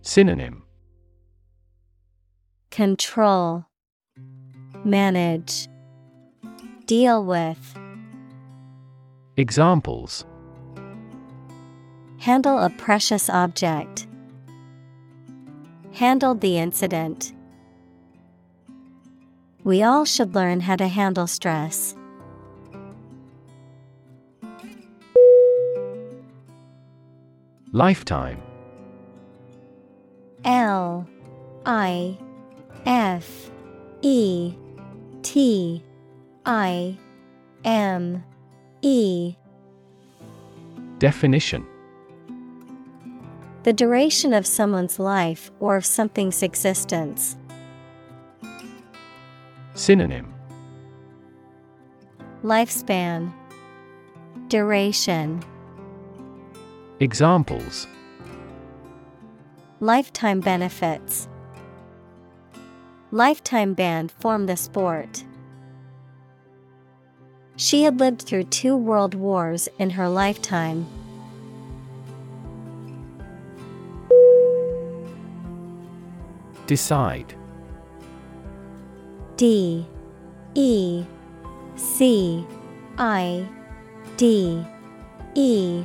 Synonym 0.00 0.62
Control 2.70 3.64
Manage 4.84 5.66
Deal 6.86 7.24
with 7.24 7.58
Examples 9.36 10.24
Handle 12.18 12.60
a 12.60 12.70
precious 12.70 13.28
object. 13.28 14.06
Handled 15.94 16.42
the 16.42 16.58
incident. 16.58 17.32
We 19.64 19.82
all 19.82 20.04
should 20.04 20.32
learn 20.36 20.60
how 20.60 20.76
to 20.76 20.86
handle 20.86 21.26
stress. 21.26 21.96
Lifetime. 27.74 28.40
L 30.44 31.08
I 31.66 32.16
F 32.86 33.50
E 34.00 34.54
T 35.22 35.82
I 36.46 36.96
M 37.64 38.22
E. 38.80 39.34
Definition. 41.00 41.66
The 43.64 43.72
duration 43.72 44.32
of 44.32 44.46
someone's 44.46 45.00
life 45.00 45.50
or 45.58 45.74
of 45.74 45.84
something's 45.84 46.44
existence. 46.44 47.36
Synonym. 49.74 50.32
Lifespan. 52.44 53.32
Duration 54.46 55.42
Examples. 57.04 57.86
Lifetime 59.80 60.40
benefits. 60.40 61.28
Lifetime 63.10 63.74
ban 63.74 64.08
formed 64.08 64.48
the 64.48 64.56
sport. 64.56 65.22
She 67.56 67.82
had 67.82 68.00
lived 68.00 68.22
through 68.22 68.44
two 68.44 68.74
world 68.74 69.14
wars 69.14 69.68
in 69.78 69.90
her 69.90 70.08
lifetime. 70.08 70.86
Decide. 76.66 77.34
D. 79.36 79.86
E. 80.54 81.04
C. 81.76 82.46
I. 82.96 83.46
D. 84.16 84.64
E 85.34 85.84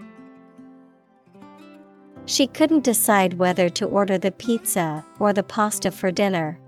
She 2.25 2.47
couldn't 2.47 2.83
decide 2.83 3.33
whether 3.33 3.69
to 3.69 3.85
order 3.85 4.17
the 4.17 4.31
pizza 4.31 5.05
or 5.19 5.33
the 5.33 5.43
pasta 5.43 5.91
for 5.91 6.11
dinner. 6.11 6.59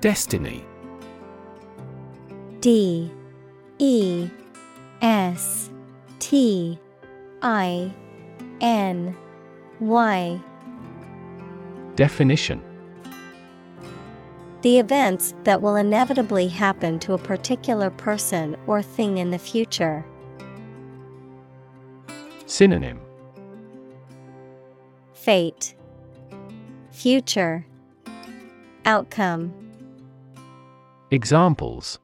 Destiny. 0.00 0.64
D. 2.60 3.10
E. 3.78 4.28
S. 5.00 5.70
T. 6.18 6.78
I. 7.42 7.92
N. 8.60 9.16
Y. 9.80 10.40
Definition 11.96 12.71
The 14.62 14.78
events 14.78 15.34
that 15.42 15.60
will 15.60 15.74
inevitably 15.74 16.46
happen 16.46 17.00
to 17.00 17.14
a 17.14 17.18
particular 17.18 17.90
person 17.90 18.56
or 18.68 18.80
thing 18.80 19.18
in 19.18 19.32
the 19.32 19.38
future. 19.38 20.06
Synonym 22.46 23.00
Fate 25.14 25.74
Future 26.92 27.66
Outcome 28.84 29.52
Examples 31.10 31.98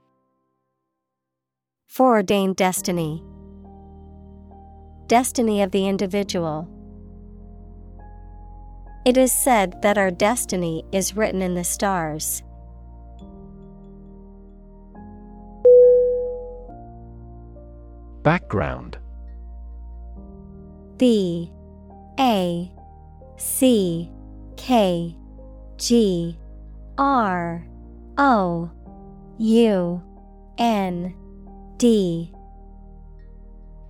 Foreordained 1.86 2.56
destiny. 2.56 3.22
Destiny 5.06 5.62
of 5.62 5.70
the 5.70 5.86
individual. 5.86 6.68
It 9.04 9.16
is 9.16 9.30
said 9.30 9.80
that 9.82 9.96
our 9.96 10.10
destiny 10.10 10.84
is 10.90 11.16
written 11.16 11.40
in 11.40 11.54
the 11.54 11.64
stars. 11.64 12.42
Background. 18.28 18.98
B 20.98 21.50
A 22.20 22.70
C 23.38 24.10
K 24.58 25.16
G 25.78 26.38
R 26.98 27.66
O 28.18 28.70
U 29.38 30.02
N 30.58 31.14
D. 31.78 32.30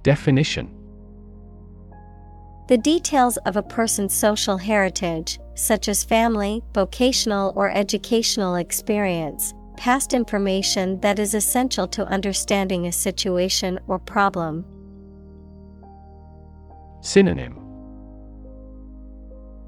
Definition. 0.05 0.72
The 2.68 2.79
details 2.79 3.38
of 3.38 3.57
a 3.57 3.62
person's 3.64 4.14
social 4.14 4.57
heritage, 4.57 5.40
such 5.57 5.88
as 5.88 6.05
family, 6.05 6.62
vocational, 6.74 7.53
or 7.57 7.72
educational 7.72 8.55
experience, 8.55 9.53
past 9.79 10.12
information 10.12 10.99
that 11.03 11.21
is 11.21 11.35
essential 11.35 11.87
to 11.87 12.05
understanding 12.09 12.88
a 12.88 12.93
situation 12.93 13.79
or 13.87 13.97
problem. 13.97 14.64
Synonym 17.01 17.55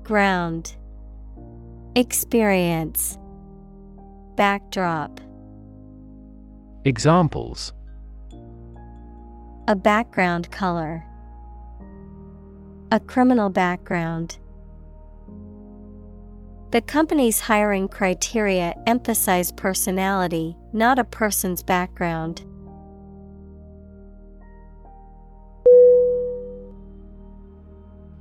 Ground 0.02 0.74
Experience 1.94 3.16
Backdrop 4.34 5.20
Examples 6.84 7.72
A 9.68 9.76
background 9.76 10.50
color. 10.50 11.04
A 12.90 12.98
criminal 12.98 13.48
background. 13.48 14.39
The 16.70 16.80
company's 16.80 17.40
hiring 17.40 17.88
criteria 17.88 18.76
emphasize 18.86 19.50
personality, 19.50 20.56
not 20.72 21.00
a 21.00 21.04
person's 21.04 21.64
background. 21.64 22.44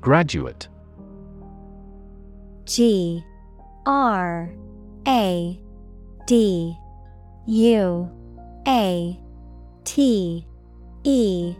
Graduate. 0.01 0.67
G. 2.65 3.23
R. 3.85 4.51
A. 5.07 5.62
D. 6.25 6.75
U. 7.45 8.09
A. 8.67 9.19
T. 9.83 10.47
E. 11.03 11.55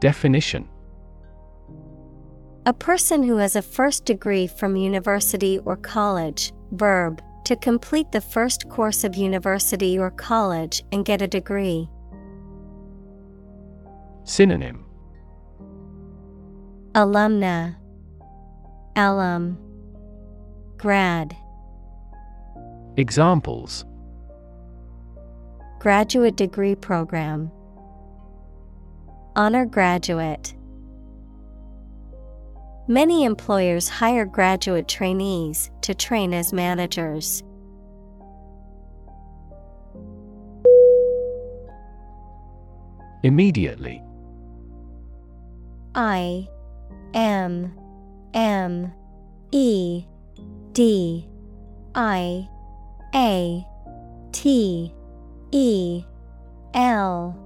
Definition 0.00 0.66
A 2.68 2.72
person 2.74 3.22
who 3.22 3.38
has 3.38 3.56
a 3.56 3.62
first 3.62 4.04
degree 4.04 4.46
from 4.46 4.76
university 4.76 5.58
or 5.60 5.74
college, 5.74 6.52
verb, 6.72 7.22
to 7.46 7.56
complete 7.56 8.12
the 8.12 8.20
first 8.20 8.68
course 8.68 9.04
of 9.04 9.16
university 9.16 9.98
or 9.98 10.10
college 10.10 10.84
and 10.92 11.02
get 11.02 11.22
a 11.22 11.26
degree. 11.26 11.88
Synonym. 14.24 14.84
Alumna. 16.92 17.74
Alum. 18.96 19.56
Grad. 20.76 21.34
Examples. 22.98 23.86
Graduate 25.78 26.36
degree 26.36 26.74
program. 26.74 27.50
Honor 29.36 29.64
graduate 29.64 30.52
Many 32.90 33.24
employers 33.24 33.86
hire 33.86 34.24
graduate 34.24 34.88
trainees 34.88 35.70
to 35.82 35.94
train 35.94 36.32
as 36.32 36.54
managers. 36.54 37.42
Immediately. 43.22 44.02
I 45.94 46.48
M 47.12 47.78
M 48.32 48.90
E 49.52 50.06
D 50.72 51.28
I 51.94 52.48
A 53.14 53.66
T 54.32 54.94
E 55.52 56.04
L 56.72 57.36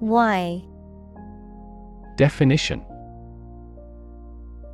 Y. 0.00 0.64
Definition 2.16 2.82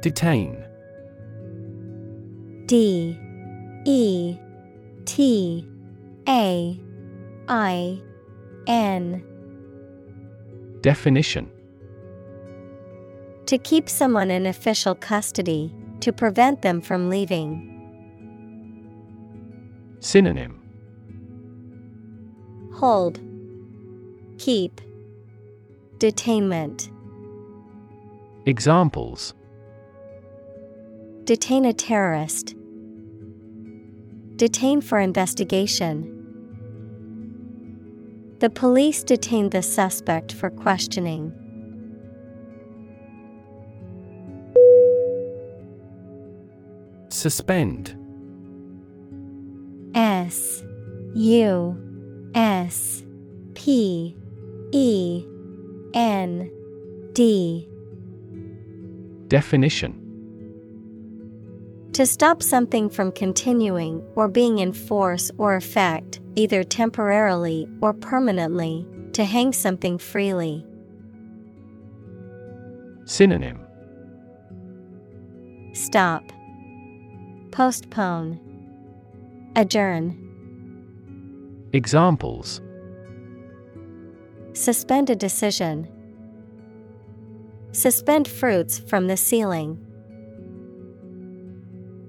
Detain. 0.00 0.64
D 2.66 3.18
E 3.84 4.38
T 5.04 5.66
A 6.28 6.80
I 7.48 8.02
N. 8.66 9.24
Definition. 10.82 11.50
To 13.46 13.58
keep 13.58 13.88
someone 13.88 14.30
in 14.30 14.46
official 14.46 14.94
custody, 14.94 15.74
to 16.00 16.12
prevent 16.12 16.62
them 16.62 16.80
from 16.80 17.08
leaving. 17.08 17.64
Synonym. 20.00 20.60
Hold, 22.74 23.18
Keep, 24.38 24.80
Detainment. 25.98 26.90
Examples 28.46 29.34
Detain 31.28 31.66
a 31.66 31.74
terrorist. 31.74 32.54
Detain 34.36 34.80
for 34.80 34.98
investigation. 34.98 36.08
The 38.38 38.48
police 38.48 39.02
detained 39.02 39.50
the 39.50 39.60
suspect 39.60 40.32
for 40.32 40.48
questioning. 40.48 41.34
Suspend 47.10 47.94
S 49.94 50.64
U 51.14 52.30
S 52.34 53.02
P 53.52 54.16
E 54.72 55.26
N 55.92 56.50
D 57.12 57.68
Definition 59.26 60.07
To 61.92 62.06
stop 62.06 62.42
something 62.42 62.88
from 62.90 63.12
continuing 63.12 64.02
or 64.14 64.28
being 64.28 64.58
in 64.58 64.72
force 64.72 65.30
or 65.38 65.56
effect, 65.56 66.20
either 66.36 66.62
temporarily 66.62 67.68
or 67.80 67.92
permanently, 67.92 68.86
to 69.14 69.24
hang 69.24 69.52
something 69.52 69.98
freely. 69.98 70.64
Synonym 73.04 73.58
Stop. 75.72 76.22
Postpone. 77.50 78.38
Adjourn. 79.56 80.24
Examples 81.72 82.60
Suspend 84.52 85.10
a 85.10 85.16
decision. 85.16 85.88
Suspend 87.72 88.26
fruits 88.26 88.78
from 88.78 89.06
the 89.06 89.16
ceiling. 89.16 89.87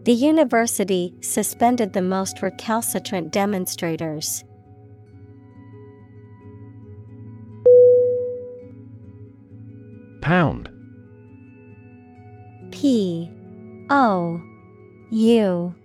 The 0.10 0.16
university 0.16 1.14
suspended 1.22 1.94
the 1.94 2.02
most 2.02 2.42
recalcitrant 2.42 3.32
demonstrators. 3.32 4.44
Pound. 10.20 10.68
P. 12.72 13.30
O. 13.92 14.42
U. 15.12 15.76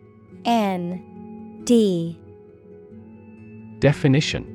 N. 0.47 1.61
D. 1.65 2.19
Definition. 3.81 4.47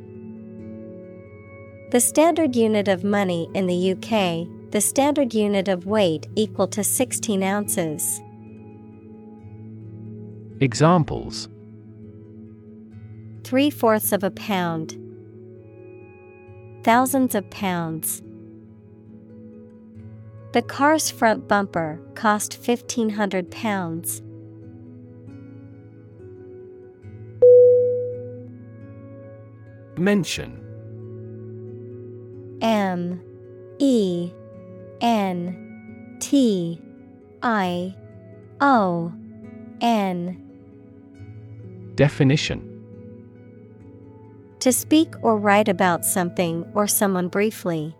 The 1.91 1.99
standard 1.99 2.55
unit 2.55 2.87
of 2.87 3.03
money 3.03 3.47
in 3.53 3.67
the 3.67 3.91
UK, 3.91 4.71
the 4.71 4.81
standard 4.81 5.35
unit 5.35 5.67
of 5.67 5.85
weight 5.85 6.25
equal 6.35 6.67
to 6.69 6.83
16 6.83 7.43
ounces. 7.43 8.19
Examples. 10.61 11.47
Three 13.45 13.69
fourths 13.69 14.11
of 14.11 14.25
a 14.25 14.31
pound. 14.31 14.97
Thousands 16.83 17.33
of 17.33 17.49
pounds. 17.49 18.21
The 20.51 20.61
car's 20.61 21.09
front 21.09 21.47
bumper 21.47 22.01
cost 22.13 22.57
fifteen 22.57 23.09
hundred 23.09 23.49
pounds. 23.51 24.21
Mention. 29.97 30.59
M. 32.61 33.21
E. 33.77 34.33
N. 34.99 36.17
T. 36.19 36.81
I. 37.41 37.95
O. 38.59 39.13
N 39.79 40.48
Definition. 41.99 42.61
To 44.61 44.71
speak 44.71 45.13
or 45.21 45.37
write 45.37 45.67
about 45.67 46.05
something 46.05 46.65
or 46.73 46.87
someone 46.87 47.27
briefly. 47.27 47.93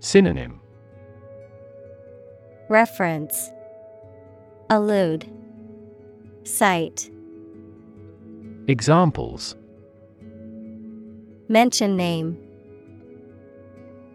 Synonym. 0.00 0.60
Reference. 2.68 3.50
Allude. 4.68 5.24
Cite. 6.42 7.10
Examples. 8.68 9.56
Mention 11.48 11.96
name. 11.96 12.36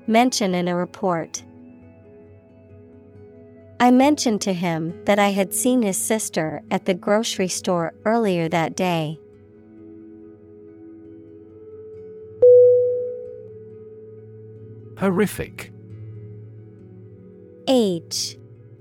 Mention 0.05 0.53
in 0.53 0.67
a 0.67 0.75
report. 0.75 1.41
I 3.81 3.91
mentioned 3.91 4.41
to 4.41 4.53
him 4.53 4.93
that 5.05 5.19
I 5.19 5.29
had 5.29 5.53
seen 5.53 5.83
his 5.83 5.97
sister 5.97 6.61
at 6.69 6.85
the 6.85 6.93
grocery 6.93 7.47
store 7.47 7.93
earlier 8.03 8.49
that 8.49 8.75
day. 8.75 9.19
Horrific. 14.97 15.71
H 17.69 18.37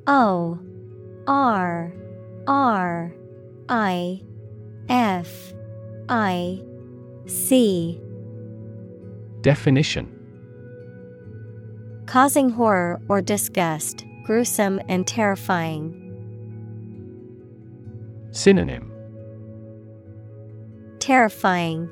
O 0.09 0.59
R 1.28 1.92
R 2.49 3.14
I 3.68 4.22
F 4.88 5.53
I 6.09 6.61
C. 7.26 8.01
Definition. 9.42 10.12
Causing 12.07 12.51
horror 12.51 13.01
or 13.09 13.20
disgust, 13.20 14.05
gruesome 14.29 14.79
and 14.91 15.07
terrifying. 15.07 15.89
Synonym 18.31 18.93
Terrifying, 20.99 21.89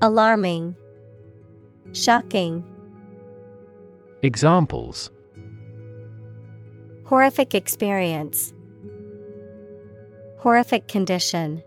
Alarming, 0.00 0.74
Shocking. 1.92 2.64
Examples 4.22 5.10
Horrific 7.04 7.54
experience. 7.54 8.54
Horrific 10.38 10.88
condition. 10.88 11.62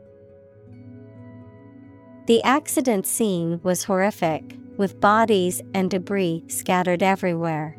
The 2.25 2.41
accident 2.41 3.05
scene 3.05 3.59
was 3.61 3.83
horrific, 3.83 4.57
with 4.77 4.99
bodies 4.99 5.61
and 5.75 5.91
debris 5.91 6.43
scattered 6.47 7.03
everywhere. 7.03 7.77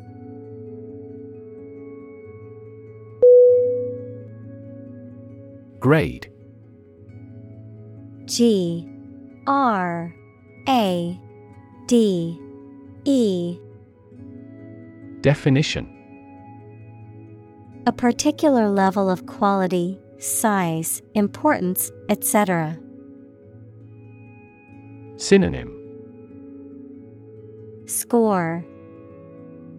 Grade. 5.85 6.31
G 8.25 8.89
R 9.45 10.15
A 10.67 11.21
D 11.85 12.39
E. 13.03 13.59
Definition. 15.21 15.85
A 17.85 17.91
particular 17.91 18.67
level 18.67 19.11
of 19.11 19.27
quality, 19.27 19.99
size, 20.17 21.03
importance, 21.13 21.91
etc. 22.09 22.79
Synonym. 25.17 25.69
Score. 27.85 28.65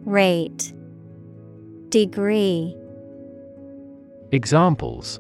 Rate. 0.04 0.72
Degree. 1.88 2.76
Examples 4.30 5.18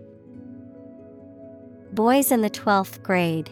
Boys 1.96 2.30
in 2.30 2.42
the 2.42 2.50
12th 2.50 3.02
grade. 3.02 3.48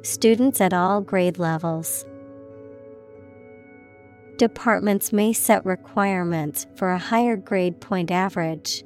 Students 0.00 0.62
at 0.62 0.72
all 0.72 1.02
grade 1.02 1.38
levels. 1.38 2.06
Departments 4.38 5.12
may 5.12 5.34
set 5.34 5.66
requirements 5.66 6.66
for 6.74 6.90
a 6.90 6.98
higher 6.98 7.36
grade 7.36 7.82
point 7.82 8.10
average. 8.10 8.82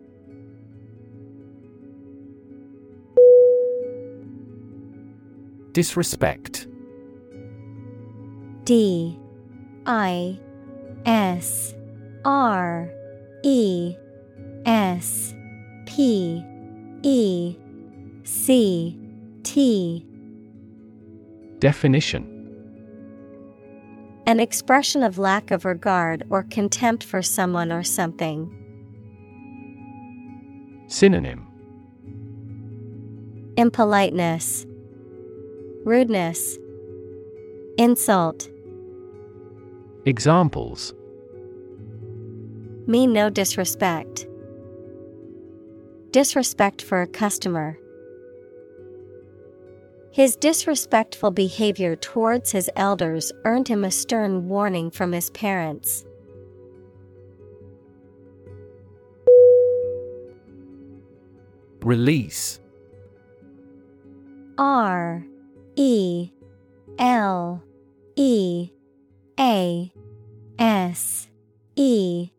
Disrespect. 5.70 6.66
D. 8.64 9.16
I. 9.86 10.40
S. 11.06 11.76
R. 12.24 12.92
E. 13.44 13.94
S. 14.66 15.32
P. 15.86 16.44
E 17.04 17.56
C 18.30 18.94
T 19.42 20.04
Definition 21.60 22.26
An 24.26 24.38
expression 24.38 25.02
of 25.02 25.16
lack 25.16 25.50
of 25.50 25.64
regard 25.64 26.24
or 26.28 26.42
contempt 26.42 27.04
for 27.04 27.22
someone 27.22 27.72
or 27.72 27.82
something. 27.82 28.54
Synonym 30.88 31.46
Impoliteness, 33.56 34.66
Rudeness, 35.86 36.58
Insult. 37.78 38.50
Examples 40.04 40.92
Mean 42.86 43.14
no 43.14 43.30
disrespect. 43.30 44.26
Disrespect 46.10 46.82
for 46.82 47.00
a 47.00 47.06
customer. 47.06 47.78
His 50.18 50.34
disrespectful 50.34 51.30
behavior 51.30 51.94
towards 51.94 52.50
his 52.50 52.68
elders 52.74 53.30
earned 53.44 53.68
him 53.68 53.84
a 53.84 53.90
stern 53.92 54.48
warning 54.48 54.90
from 54.90 55.12
his 55.12 55.30
parents. 55.30 56.04
Release 61.82 62.58
R 64.58 65.24
E 65.76 66.32
L 66.98 67.62
E 68.16 68.70
A 69.38 69.92
S 70.58 71.28
E 71.76 72.30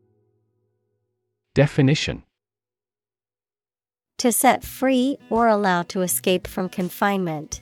Definition 1.55 2.23
To 4.17 4.33
set 4.33 4.65
free 4.65 5.17
or 5.29 5.47
allow 5.47 5.83
to 5.83 6.01
escape 6.01 6.45
from 6.45 6.67
confinement. 6.67 7.61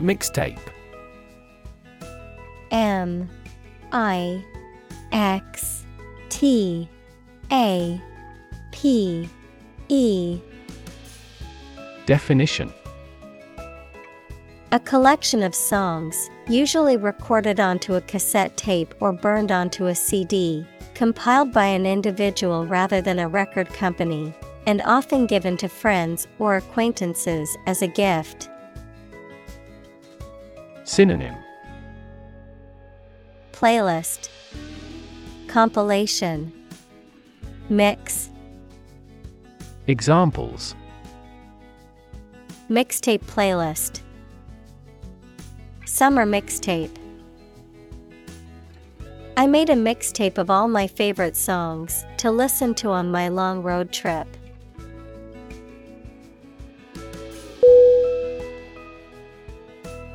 Mixtape. 0.00 0.58
M 2.70 3.28
I 3.92 4.44
X 5.12 5.84
T 6.28 6.88
A 7.52 8.00
P 8.72 9.28
E. 9.88 10.40
Definition. 12.06 12.72
A 14.72 14.78
collection 14.78 15.42
of 15.42 15.52
songs, 15.52 16.30
usually 16.48 16.96
recorded 16.96 17.58
onto 17.58 17.94
a 17.94 18.00
cassette 18.00 18.56
tape 18.56 18.94
or 19.00 19.12
burned 19.12 19.50
onto 19.50 19.86
a 19.86 19.94
CD, 19.96 20.64
compiled 20.94 21.52
by 21.52 21.66
an 21.66 21.86
individual 21.86 22.64
rather 22.66 23.00
than 23.00 23.18
a 23.18 23.26
record 23.26 23.68
company, 23.70 24.32
and 24.66 24.80
often 24.82 25.26
given 25.26 25.56
to 25.56 25.68
friends 25.68 26.28
or 26.38 26.56
acquaintances 26.56 27.56
as 27.66 27.82
a 27.82 27.88
gift. 27.88 28.48
Synonym. 30.90 31.36
Playlist. 33.52 34.28
Compilation. 35.46 36.52
Mix. 37.68 38.28
Examples. 39.86 40.74
Mixtape 42.68 43.22
playlist. 43.26 44.00
Summer 45.86 46.26
mixtape. 46.26 46.96
I 49.36 49.46
made 49.46 49.70
a 49.70 49.74
mixtape 49.74 50.38
of 50.38 50.50
all 50.50 50.66
my 50.66 50.88
favorite 50.88 51.36
songs 51.36 52.04
to 52.16 52.32
listen 52.32 52.74
to 52.74 52.88
on 52.88 53.12
my 53.12 53.28
long 53.28 53.62
road 53.62 53.92
trip. 53.92 54.26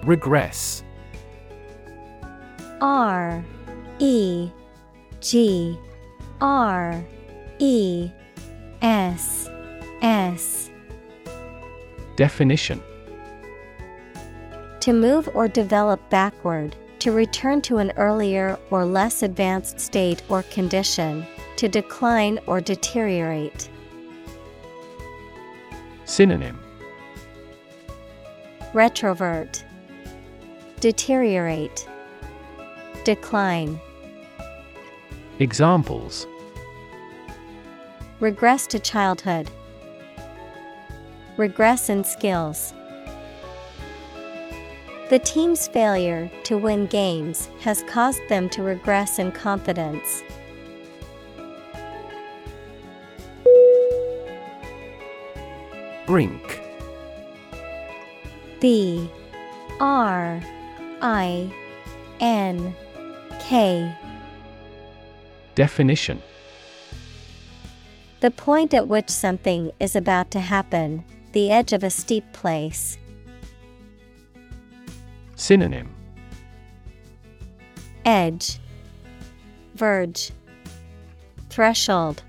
Regress. 0.06 0.84
R 2.80 3.44
E 3.98 4.52
G 5.20 5.80
R 6.40 7.04
E 7.58 8.12
S 8.84 9.50
S. 10.04 10.70
Definition. 12.16 12.84
To 14.82 14.94
move 14.94 15.28
or 15.34 15.48
develop 15.48 16.08
backward, 16.12 16.76
to 17.00 17.12
return 17.12 17.64
to 17.64 17.78
an 17.78 17.92
earlier 17.98 18.60
or 18.70 18.86
less 18.86 19.24
advanced 19.24 19.80
state 19.80 20.22
or 20.30 20.44
condition, 20.44 21.26
to 21.56 21.68
decline 21.68 22.40
or 22.46 22.62
deteriorate. 22.62 23.70
Synonym. 26.06 26.60
Retrovert 28.74 29.65
Deteriorate 30.86 31.90
Decline 33.06 33.82
Examples 35.40 36.28
Regress 38.20 38.68
to 38.68 38.78
childhood. 38.78 39.50
Regress 41.38 41.90
in 41.90 42.04
skills. 42.04 42.76
The 45.10 45.18
team's 45.18 45.68
failure 45.68 46.30
to 46.44 46.56
win 46.56 46.86
games 46.86 47.50
has 47.62 47.82
caused 47.90 48.22
them 48.30 48.48
to 48.50 48.62
regress 48.62 49.18
in 49.18 49.32
confidence. 49.32 50.22
Brink 56.06 56.62
B 58.60 59.10
R 59.80 60.44
I 61.02 61.54
N 62.20 62.76
K. 63.40 63.96
Definition. 65.56 66.22
The 68.22 68.32
point 68.32 68.74
at 68.74 68.88
which 68.88 69.10
something 69.10 69.72
is 69.80 69.96
about 69.96 70.32
to 70.32 70.40
happen, 70.40 71.04
the 71.34 71.52
edge 71.52 71.74
of 71.74 71.84
a 71.84 71.90
steep 71.90 72.24
place. 72.34 72.98
Synonym. 75.36 75.94
Edge. 78.06 78.60
Verge. 79.76 80.32
Threshold. 81.50 82.24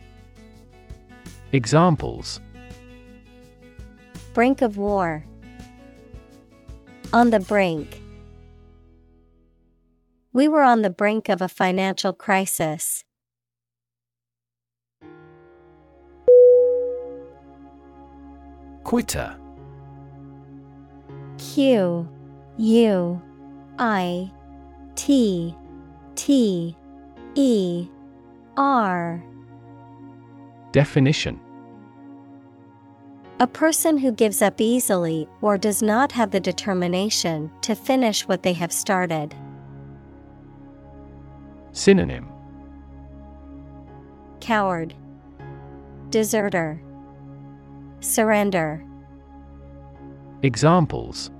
Examples. 1.52 2.40
Brink 4.34 4.60
of 4.60 4.76
war. 4.76 5.24
On 7.12 7.30
the 7.30 7.40
brink. 7.40 8.02
We 10.36 10.48
were 10.48 10.60
on 10.60 10.82
the 10.82 10.90
brink 10.90 11.30
of 11.30 11.40
a 11.40 11.48
financial 11.48 12.12
crisis. 12.12 13.02
Quitter 18.84 19.34
Q 21.38 22.06
U 22.58 23.22
I 23.78 24.30
T 24.94 25.56
T 26.16 26.76
E 27.34 27.88
R 28.58 29.24
Definition 30.72 31.40
A 33.40 33.46
person 33.46 33.96
who 33.96 34.12
gives 34.12 34.42
up 34.42 34.60
easily 34.60 35.26
or 35.40 35.56
does 35.56 35.80
not 35.80 36.12
have 36.12 36.30
the 36.30 36.40
determination 36.40 37.50
to 37.62 37.74
finish 37.74 38.28
what 38.28 38.42
they 38.42 38.52
have 38.52 38.70
started. 38.70 39.34
Synonym. 41.76 42.26
Coward. 44.40 44.94
Deserter. 46.08 46.80
Surrender. 48.00 48.82
Examples. 50.42 51.30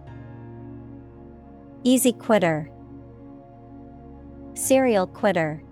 Easy 1.85 2.13
quitter. 2.13 2.71
Serial 4.53 5.07
quitter. 5.07 5.63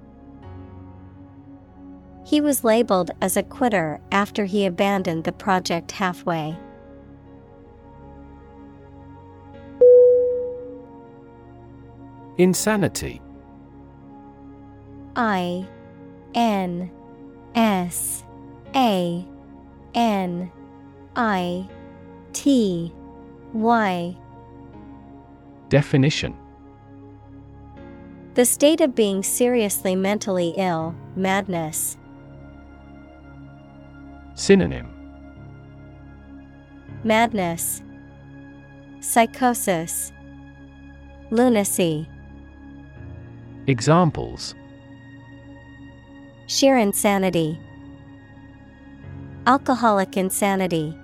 He 2.25 2.41
was 2.41 2.65
labeled 2.65 3.11
as 3.21 3.37
a 3.37 3.43
quitter 3.43 4.01
after 4.13 4.47
he 4.47 4.65
abandoned 4.65 5.25
the 5.25 5.33
project 5.33 5.93
halfway. 5.93 6.57
Insanity 12.39 13.21
I 15.17 15.67
N 16.35 16.91
S 17.55 18.25
A 18.75 19.25
N 19.95 20.53
I 21.17 21.69
T 22.33 22.93
Y. 23.53 24.17
Definition. 25.69 26.37
The 28.35 28.45
state 28.45 28.81
of 28.81 28.95
being 28.95 29.23
seriously 29.23 29.95
mentally 29.95 30.55
ill, 30.57 30.95
madness. 31.15 31.97
Synonym. 34.35 34.91
Madness, 37.05 37.83
Psychosis, 39.01 40.11
Lunacy, 41.31 42.09
Examples 43.67 44.55
Sheer 46.47 46.77
insanity. 46.77 47.59
Alcoholic 49.47 50.17
insanity. 50.17 50.97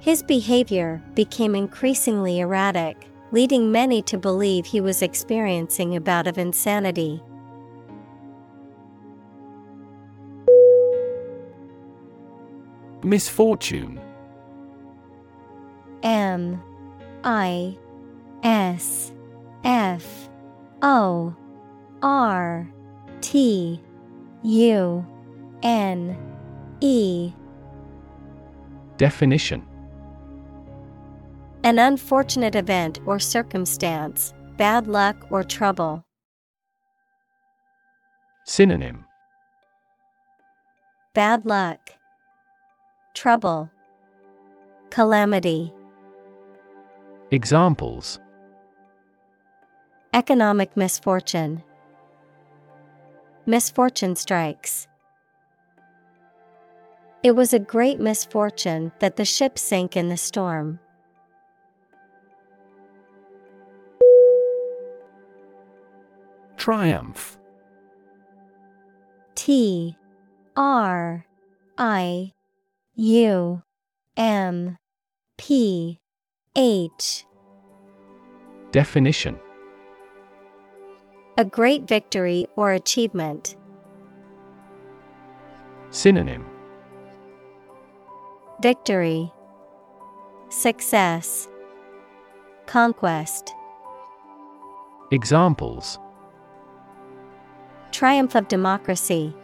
His 0.00 0.22
behavior 0.22 1.02
became 1.14 1.54
increasingly 1.54 2.40
erratic, 2.40 3.08
leading 3.30 3.70
many 3.72 4.02
to 4.02 4.18
believe 4.18 4.66
he 4.66 4.80
was 4.80 5.00
experiencing 5.00 5.94
a 5.94 6.00
bout 6.00 6.26
of 6.26 6.38
insanity. 6.38 7.22
Misfortune. 13.04 14.00
M. 16.02 16.62
I. 17.22 17.78
S. 18.42 19.12
F. 19.62 20.28
O. 20.82 21.34
R. 22.02 22.73
T 23.20 23.80
U 24.42 25.06
N 25.62 26.16
E 26.80 27.32
Definition 28.96 29.66
An 31.62 31.78
unfortunate 31.78 32.54
event 32.54 33.00
or 33.06 33.18
circumstance, 33.18 34.34
bad 34.56 34.86
luck 34.86 35.16
or 35.30 35.42
trouble. 35.42 36.04
Synonym 38.46 39.04
Bad 41.14 41.46
luck, 41.46 41.90
trouble, 43.14 43.70
calamity. 44.90 45.72
Examples 47.30 48.20
Economic 50.12 50.76
misfortune. 50.76 51.62
Misfortune 53.46 54.16
strikes. 54.16 54.88
It 57.22 57.32
was 57.36 57.52
a 57.52 57.58
great 57.58 58.00
misfortune 58.00 58.92
that 59.00 59.16
the 59.16 59.24
ship 59.24 59.58
sank 59.58 59.96
in 59.96 60.08
the 60.08 60.16
storm. 60.16 60.78
Triumph. 66.56 67.38
T 69.34 69.96
R 70.56 71.26
I 71.76 72.32
U 72.94 73.62
M 74.16 74.78
P 75.36 75.98
H 76.56 77.26
Definition 78.70 79.38
A 81.36 81.44
great 81.44 81.82
victory 81.82 82.46
or 82.54 82.70
achievement. 82.70 83.56
Synonym 85.90 86.46
Victory, 88.62 89.32
Success, 90.48 91.48
Conquest. 92.66 93.52
Examples 95.10 95.98
Triumph 97.90 98.36
of 98.36 98.46
democracy. 98.46 99.34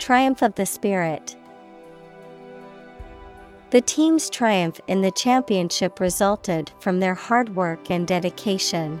Triumph 0.00 0.42
of 0.42 0.56
the 0.56 0.66
spirit. 0.66 1.36
The 3.70 3.80
team's 3.80 4.28
triumph 4.28 4.80
in 4.88 5.02
the 5.02 5.12
championship 5.12 6.00
resulted 6.00 6.72
from 6.80 6.98
their 6.98 7.14
hard 7.14 7.54
work 7.54 7.92
and 7.92 8.08
dedication. 8.08 9.00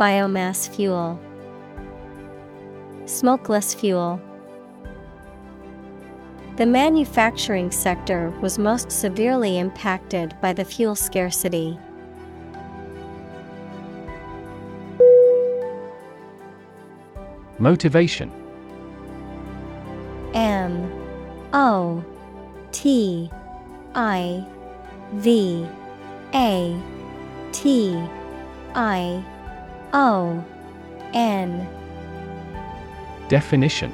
Biomass 0.00 0.66
fuel, 0.74 1.20
Smokeless 3.04 3.74
fuel. 3.74 4.18
The 6.56 6.64
manufacturing 6.64 7.70
sector 7.70 8.30
was 8.40 8.58
most 8.58 8.90
severely 8.90 9.58
impacted 9.58 10.34
by 10.40 10.54
the 10.54 10.64
fuel 10.64 10.94
scarcity. 10.94 11.78
Motivation. 17.58 18.32
M. 20.32 20.90
O. 21.52 22.02
T. 22.72 23.30
I. 23.94 24.46
V. 25.12 25.68
A. 26.32 26.82
T. 27.52 28.02
I 28.74 29.22
O 29.92 30.44
N 31.12 31.68
Definition 33.28 33.92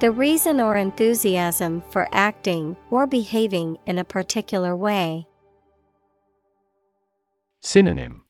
The 0.00 0.10
reason 0.10 0.60
or 0.60 0.76
enthusiasm 0.76 1.82
for 1.90 2.08
acting 2.12 2.76
or 2.90 3.06
behaving 3.06 3.78
in 3.86 3.98
a 3.98 4.04
particular 4.04 4.76
way. 4.76 5.26
Synonym 7.60 8.24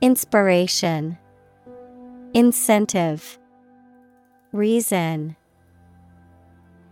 Inspiration, 0.00 1.16
Incentive, 2.34 3.38
Reason. 4.52 5.36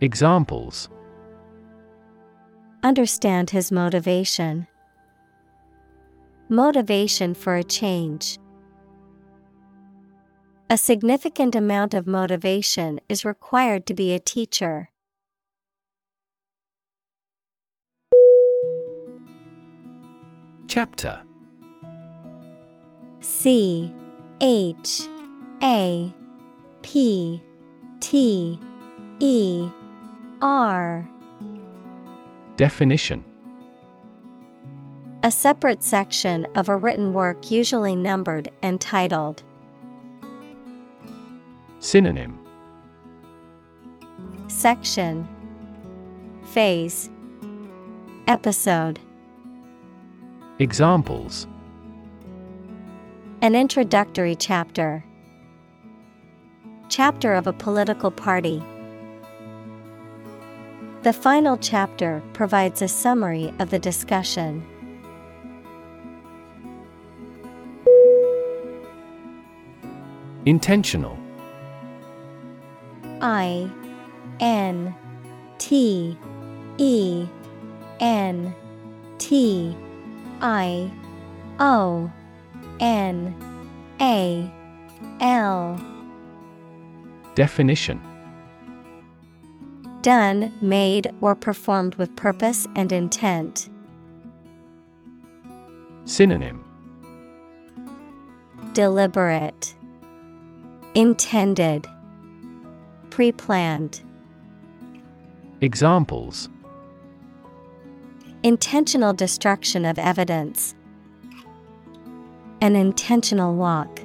Examples 0.01 0.89
Understand 2.83 3.51
his 3.51 3.71
motivation. 3.71 4.67
Motivation 6.53 7.33
for 7.33 7.55
a 7.55 7.63
change. 7.63 8.37
A 10.69 10.77
significant 10.77 11.55
amount 11.55 11.95
of 11.95 12.05
motivation 12.05 12.99
is 13.09 13.25
required 13.25 13.87
to 13.87 13.95
be 13.95 14.13
a 14.13 14.19
teacher. 14.19 14.91
Chapter 20.67 21.23
C 23.19 23.91
H 24.39 25.01
A 25.63 26.13
P 26.83 27.41
T 27.99 28.59
E 29.19 29.69
R 30.39 31.09
Definition 32.57 33.25
A 35.25 35.31
separate 35.31 35.81
section 35.81 36.45
of 36.53 36.67
a 36.67 36.75
written 36.75 37.13
work 37.13 37.49
usually 37.49 37.95
numbered 37.95 38.51
and 38.61 38.81
titled. 38.81 39.41
Synonym 41.79 42.37
Section 44.49 45.25
Phase 46.43 47.09
Episode 48.27 48.99
Examples 50.59 51.47
An 53.41 53.55
introductory 53.55 54.35
chapter. 54.35 55.05
Chapter 56.89 57.33
of 57.33 57.47
a 57.47 57.53
political 57.53 58.11
party. 58.11 58.61
The 61.03 61.13
final 61.13 61.55
chapter 61.55 62.21
provides 62.33 62.81
a 62.81 62.89
summary 62.89 63.53
of 63.59 63.69
the 63.69 63.79
discussion. 63.79 64.67
Intentional. 70.45 71.17
I 73.21 73.69
N 74.39 74.93
T 75.57 76.17
E 76.77 77.25
N 77.99 78.55
T 79.17 79.77
I 80.41 80.91
O 81.59 82.11
N 82.79 83.35
A 84.01 84.51
L. 85.21 85.81
Definition. 87.35 88.01
Done, 90.01 90.53
made, 90.59 91.13
or 91.21 91.33
performed 91.33 91.95
with 91.95 92.13
purpose 92.17 92.67
and 92.75 92.91
intent. 92.91 93.69
Synonym. 96.03 96.65
Deliberate, 98.73 99.75
Intended, 100.95 101.87
Pre 103.09 103.31
planned. 103.31 104.01
Examples 105.61 106.49
Intentional 108.43 109.11
destruction 109.11 109.85
of 109.85 109.97
evidence. 109.97 110.75
An 112.61 112.75
intentional 112.75 113.55
walk. 113.55 114.01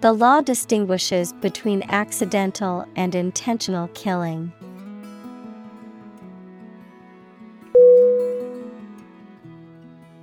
The 0.00 0.12
law 0.12 0.42
distinguishes 0.42 1.32
between 1.34 1.84
accidental 1.84 2.84
and 2.94 3.14
intentional 3.14 3.88
killing. 3.94 4.52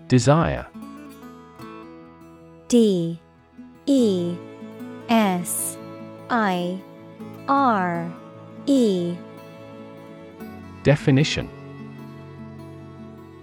Desire 0.07 0.67
D 2.67 3.19
E 3.89 4.37
S 5.09 5.75
I 6.29 6.79
R 7.47 8.13
E. 8.67 9.15
Definition. 10.83 11.49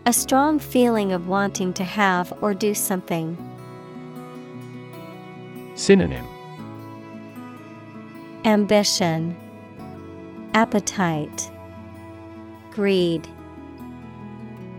A 0.07 0.13
strong 0.13 0.61
feeling 0.61 1.13
of 1.13 1.27
wanting 1.27 1.73
to 1.73 1.83
have 1.83 2.33
or 2.41 2.55
do 2.55 2.75
something. 2.75 3.37
Synonym. 5.75 6.25
Ambition, 8.45 9.37
Appetite, 10.55 11.51
Greed, 12.71 13.27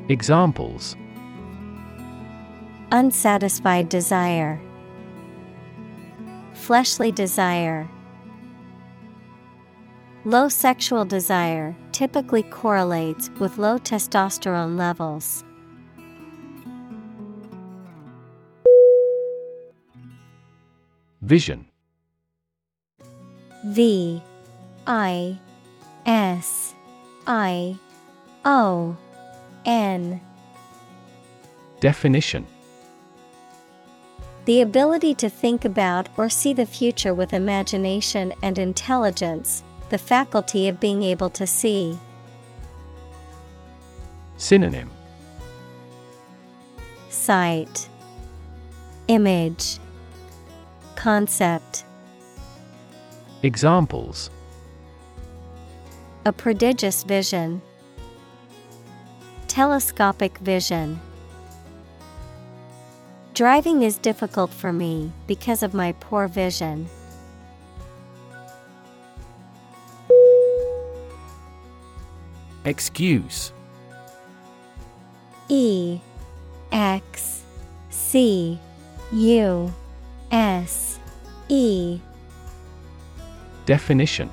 Examples. 0.07 0.95
Unsatisfied 2.93 3.89
desire, 3.89 4.61
Fleshly 6.68 7.13
desire. 7.13 7.89
Low 10.26 10.49
sexual 10.49 11.05
desire 11.05 11.74
typically 11.93 12.43
correlates 12.43 13.30
with 13.39 13.57
low 13.57 13.78
testosterone 13.78 14.78
levels. 14.78 15.45
Vision 21.22 21.65
V 23.68 24.22
I 24.88 25.39
S 26.05 26.76
I 27.28 27.80
O 28.43 28.97
N 29.65 30.20
Definition 31.80 32.45
The 34.47 34.61
ability 34.61 35.13
to 35.15 35.29
think 35.29 35.65
about 35.65 36.07
or 36.15 36.29
see 36.29 36.53
the 36.53 36.65
future 36.65 37.13
with 37.13 37.33
imagination 37.33 38.31
and 38.41 38.57
intelligence, 38.57 39.61
the 39.89 39.97
faculty 39.97 40.69
of 40.69 40.79
being 40.79 41.03
able 41.03 41.29
to 41.31 41.45
see. 41.45 41.99
Synonym 44.37 44.89
Sight, 47.09 47.89
Image, 49.09 49.79
Concept. 50.95 51.83
Examples 53.43 54.29
A 56.25 56.31
prodigious 56.31 57.03
vision. 57.03 57.61
Telescopic 59.49 60.37
vision. 60.37 61.01
Driving 63.38 63.83
is 63.83 63.99
difficult 63.99 64.49
for 64.51 64.73
me 64.73 65.11
because 65.27 65.61
of 65.61 65.75
my 65.75 65.91
poor 65.99 66.27
vision. 66.27 66.89
Excuse. 72.65 73.51
E 75.49 75.99
X 76.71 77.43
C 77.91 78.57
U 79.13 79.71
S 80.31 80.97
E. 81.47 81.99
Definition. 83.67 84.31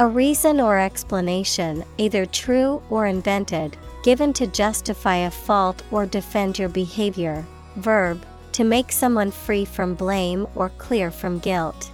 A 0.00 0.08
reason 0.08 0.60
or 0.60 0.76
explanation, 0.76 1.84
either 1.98 2.26
true 2.26 2.82
or 2.90 3.06
invented, 3.06 3.76
given 4.06 4.32
to 4.32 4.46
justify 4.46 5.16
a 5.16 5.30
fault 5.32 5.82
or 5.90 6.06
defend 6.06 6.60
your 6.60 6.68
behavior. 6.68 7.44
Verb, 7.74 8.24
to 8.52 8.62
make 8.62 8.92
someone 8.92 9.32
free 9.32 9.64
from 9.64 9.96
blame 9.96 10.46
or 10.54 10.68
clear 10.78 11.10
from 11.10 11.40
guilt. 11.40 11.90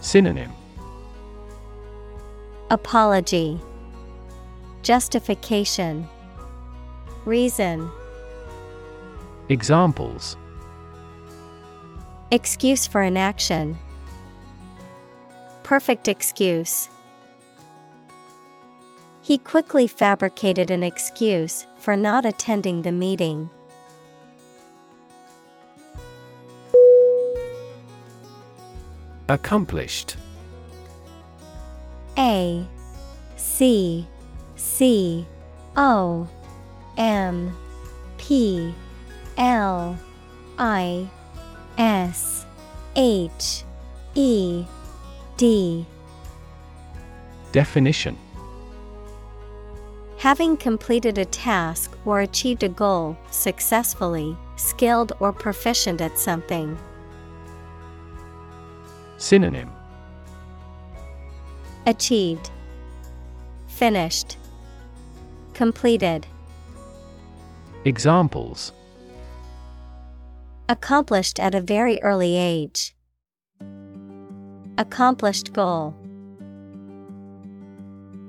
Synonym 0.00 0.50
Apology, 2.72 3.60
Justification, 4.82 6.08
Reason, 7.24 7.88
Examples 9.48 10.36
Excuse 12.32 12.84
for 12.84 13.02
inaction. 13.04 13.78
Perfect 15.62 16.08
excuse. 16.08 16.88
He 19.28 19.36
quickly 19.36 19.86
fabricated 19.86 20.70
an 20.70 20.82
excuse 20.82 21.66
for 21.76 21.94
not 21.98 22.24
attending 22.24 22.80
the 22.80 22.92
meeting. 22.92 23.50
Accomplished. 29.28 30.16
A 32.16 32.66
C 33.36 34.06
C 34.56 35.26
O 35.76 36.26
M 36.96 37.54
P 38.16 38.72
L 39.36 39.98
I 40.58 41.06
S 41.76 42.46
H 42.96 43.62
E 44.14 44.64
D. 45.36 45.84
Definition 47.52 48.16
Having 50.18 50.56
completed 50.56 51.16
a 51.16 51.24
task 51.24 51.96
or 52.04 52.22
achieved 52.22 52.64
a 52.64 52.68
goal 52.68 53.16
successfully, 53.30 54.36
skilled 54.56 55.12
or 55.20 55.32
proficient 55.32 56.00
at 56.00 56.18
something. 56.18 56.76
Synonym 59.16 59.70
Achieved, 61.86 62.50
Finished, 63.68 64.36
Completed. 65.54 66.26
Examples 67.84 68.72
Accomplished 70.68 71.38
at 71.38 71.54
a 71.54 71.60
very 71.60 72.02
early 72.02 72.36
age. 72.36 72.96
Accomplished 74.78 75.52
goal. 75.52 75.94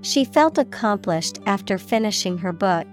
She 0.02 0.24
felt 0.24 0.58
accomplished 0.58 1.40
after 1.46 1.78
finishing 1.78 2.38
her 2.38 2.54
book. 2.54 2.88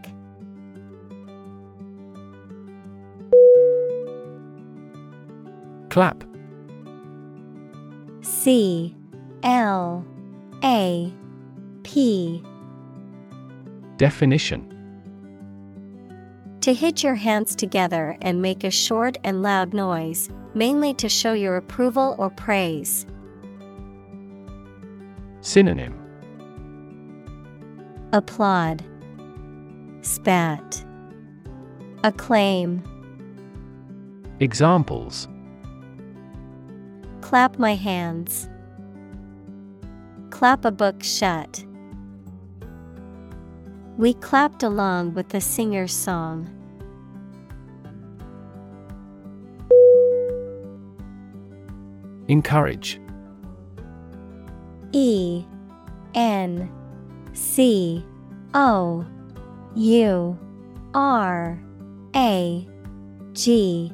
Clap 5.88 6.24
C 8.22 8.94
L 9.42 10.04
A 10.62 11.12
P 11.84 12.42
Definition 13.96 14.72
To 16.61 16.74
hit 16.74 17.02
your 17.02 17.14
hands 17.14 17.54
together 17.54 18.18
and 18.20 18.42
make 18.42 18.64
a 18.64 18.70
short 18.70 19.16
and 19.24 19.42
loud 19.42 19.72
noise, 19.72 20.28
mainly 20.54 20.92
to 20.94 21.09
show 21.09 21.32
your 21.32 21.57
approval 21.57 22.14
or 22.18 22.28
praise. 22.28 23.07
Synonym 25.40 26.05
Applaud, 28.12 28.84
Spat, 30.02 30.84
Acclaim, 32.04 32.82
Examples 34.40 35.28
Clap 37.26 37.59
my 37.59 37.74
hands. 37.74 38.48
Clap 40.30 40.64
a 40.64 40.70
book 40.70 41.02
shut. 41.02 41.64
We 43.96 44.14
clapped 44.14 44.62
along 44.62 45.14
with 45.14 45.30
the 45.30 45.40
singer's 45.40 45.92
song. 45.92 46.48
Encourage 52.28 53.00
E 54.92 55.44
N 56.14 56.70
C 57.37 58.05
O 58.55 59.07
U 59.74 60.39
R 60.95 61.62
A 62.16 62.68
G 63.32 63.93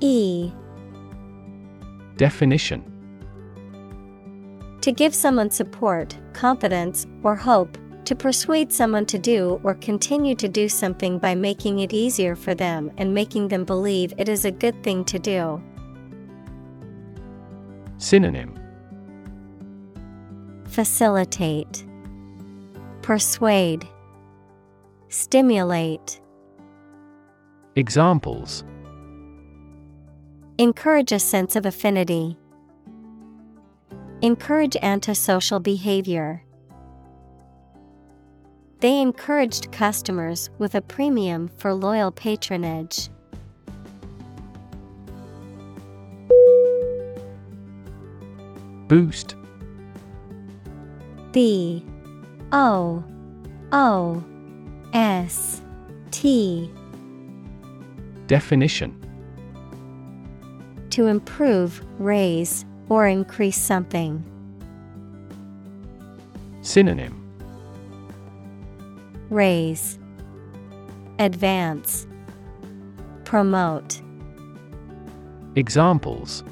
E. 0.00 0.52
Definition. 2.16 2.84
To 4.82 4.92
give 4.92 5.14
someone 5.14 5.50
support, 5.50 6.14
confidence, 6.34 7.06
or 7.22 7.34
hope, 7.34 7.78
To 8.04 8.14
persuade 8.14 8.70
someone 8.70 9.06
to 9.06 9.18
do 9.18 9.58
or 9.64 9.74
continue 9.76 10.34
to 10.34 10.46
do 10.46 10.68
something 10.68 11.18
by 11.18 11.34
making 11.34 11.78
it 11.78 11.94
easier 11.94 12.36
for 12.36 12.54
them 12.54 12.90
and 12.98 13.14
making 13.14 13.48
them 13.48 13.64
believe 13.64 14.12
it 14.18 14.28
is 14.28 14.44
a 14.44 14.50
good 14.50 14.82
thing 14.82 15.06
to 15.06 15.18
do. 15.18 15.62
Synonym. 17.96 18.60
Facilitate, 20.66 21.86
Persuade, 23.04 23.86
Stimulate. 25.10 26.22
Examples 27.76 28.64
Encourage 30.56 31.12
a 31.12 31.18
sense 31.18 31.54
of 31.54 31.66
affinity. 31.66 32.38
Encourage 34.22 34.74
antisocial 34.80 35.60
behavior. 35.60 36.42
They 38.80 38.98
encouraged 39.02 39.70
customers 39.70 40.48
with 40.56 40.74
a 40.74 40.80
premium 40.80 41.50
for 41.58 41.74
loyal 41.74 42.10
patronage. 42.10 43.10
Boost 48.88 49.36
B 51.32 51.84
O 52.56 53.02
O 53.72 54.24
S 54.92 55.60
T 56.12 56.70
Definition 58.28 58.94
To 60.90 61.08
improve, 61.08 61.84
raise, 61.98 62.64
or 62.88 63.08
increase 63.08 63.60
something. 63.60 64.22
Synonym 66.60 67.20
Raise, 69.30 69.98
Advance, 71.18 72.06
Promote. 73.24 74.00
Examples 75.56 76.44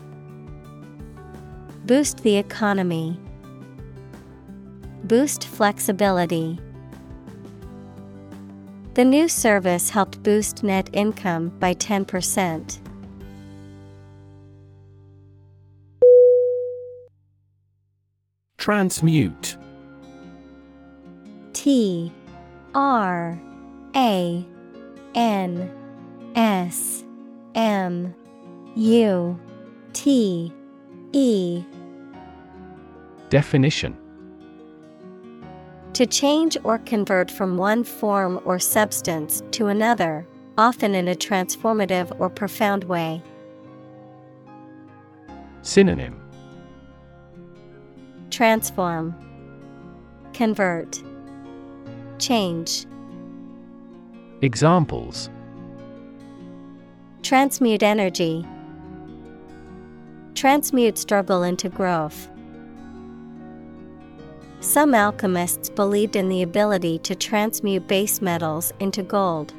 Boost 1.87 2.25
the 2.25 2.39
economy. 2.39 3.21
Boost 5.05 5.45
flexibility. 5.45 6.59
The 8.95 9.05
new 9.05 9.27
service 9.27 9.91
helped 9.91 10.23
boost 10.23 10.63
net 10.63 10.91
income 10.93 11.49
by 11.59 11.75
10%. 11.75 12.79
Transmute 18.59 19.57
T 21.53 22.13
R 22.75 23.41
A 23.97 24.47
N 25.15 25.71
S 26.37 27.05
M 27.55 28.15
U 28.77 29.41
T 29.93 30.53
E 31.13 31.65
Definition 33.31 34.02
To 35.95 36.07
change 36.07 36.57
or 36.65 36.79
convert 36.79 37.31
from 37.31 37.59
one 37.59 37.85
form 37.85 38.41
or 38.47 38.59
substance 38.59 39.43
to 39.51 39.67
another, 39.67 40.27
often 40.57 40.95
in 40.95 41.09
a 41.09 41.15
transformative 41.15 42.19
or 42.19 42.31
profound 42.31 42.85
way. 42.85 43.23
Synonym 45.61 46.19
Transform, 48.31 49.15
Convert, 50.33 51.03
Change. 52.19 52.87
Examples 54.41 55.29
Transmute 57.23 57.83
energy. 57.83 58.47
Transmute 60.35 60.97
struggle 60.97 61.43
into 61.43 61.69
growth. 61.69 62.32
Some 64.63 64.95
alchemists 64.95 65.69
believed 65.69 66.15
in 66.15 66.29
the 66.29 66.43
ability 66.43 67.01
to 67.01 67.17
transmute 67.17 67.89
base 67.89 68.23
metals 68.23 68.73
into 68.79 69.03
gold. 69.03 69.53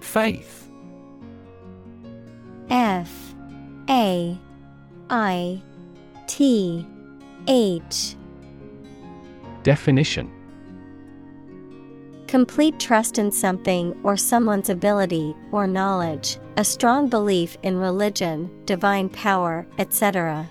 Faith. 0.00 0.68
F. 2.68 3.34
A. 3.88 4.38
I. 5.08 5.62
T. 6.26 6.86
H. 7.48 8.16
Definition. 9.62 10.30
Complete 12.26 12.78
trust 12.78 13.18
in 13.18 13.32
something 13.32 13.98
or 14.04 14.14
someone's 14.18 14.68
ability 14.68 15.34
or 15.52 15.66
knowledge, 15.66 16.36
a 16.56 16.64
strong 16.64 17.08
belief 17.08 17.56
in 17.62 17.78
religion, 17.78 18.50
divine 18.66 19.08
power, 19.08 19.66
etc. 19.78 20.50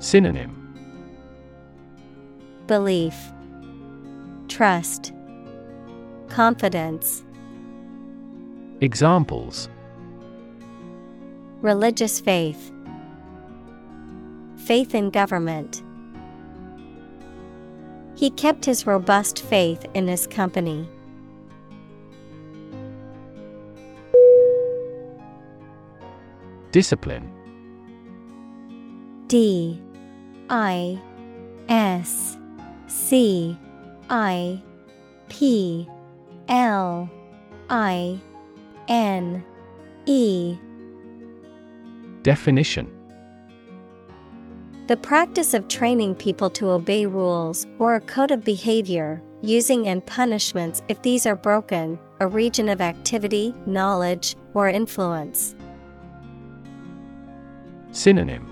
Synonym 0.00 0.60
Belief, 2.66 3.14
Trust, 4.48 5.12
Confidence. 6.28 7.22
Examples 8.80 9.68
Religious 11.62 12.20
faith, 12.20 12.70
Faith 14.56 14.94
in 14.94 15.08
government. 15.08 15.82
He 18.14 18.30
kept 18.30 18.64
his 18.66 18.86
robust 18.86 19.40
faith 19.40 19.86
in 19.94 20.06
his 20.06 20.26
company. 20.26 20.88
Discipline. 26.74 27.30
D 29.28 29.80
I 30.50 31.00
S 31.68 32.36
C 32.88 33.56
I 34.10 34.60
P 35.28 35.88
L 36.48 37.08
I 37.70 38.18
N 38.88 39.44
E. 40.06 40.56
Definition. 42.24 42.90
The 44.88 44.96
practice 44.96 45.54
of 45.54 45.68
training 45.68 46.16
people 46.16 46.50
to 46.50 46.70
obey 46.70 47.06
rules 47.06 47.68
or 47.78 47.94
a 47.94 48.00
code 48.00 48.32
of 48.32 48.44
behavior, 48.44 49.22
using 49.42 49.86
and 49.86 50.04
punishments 50.04 50.82
if 50.88 51.00
these 51.02 51.24
are 51.24 51.36
broken, 51.36 52.00
a 52.18 52.26
region 52.26 52.68
of 52.68 52.80
activity, 52.80 53.54
knowledge, 53.64 54.34
or 54.54 54.68
influence. 54.68 55.54
Synonym. 57.94 58.44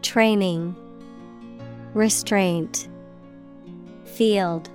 Training, 0.00 0.74
Restraint, 1.92 2.88
Field, 4.04 4.70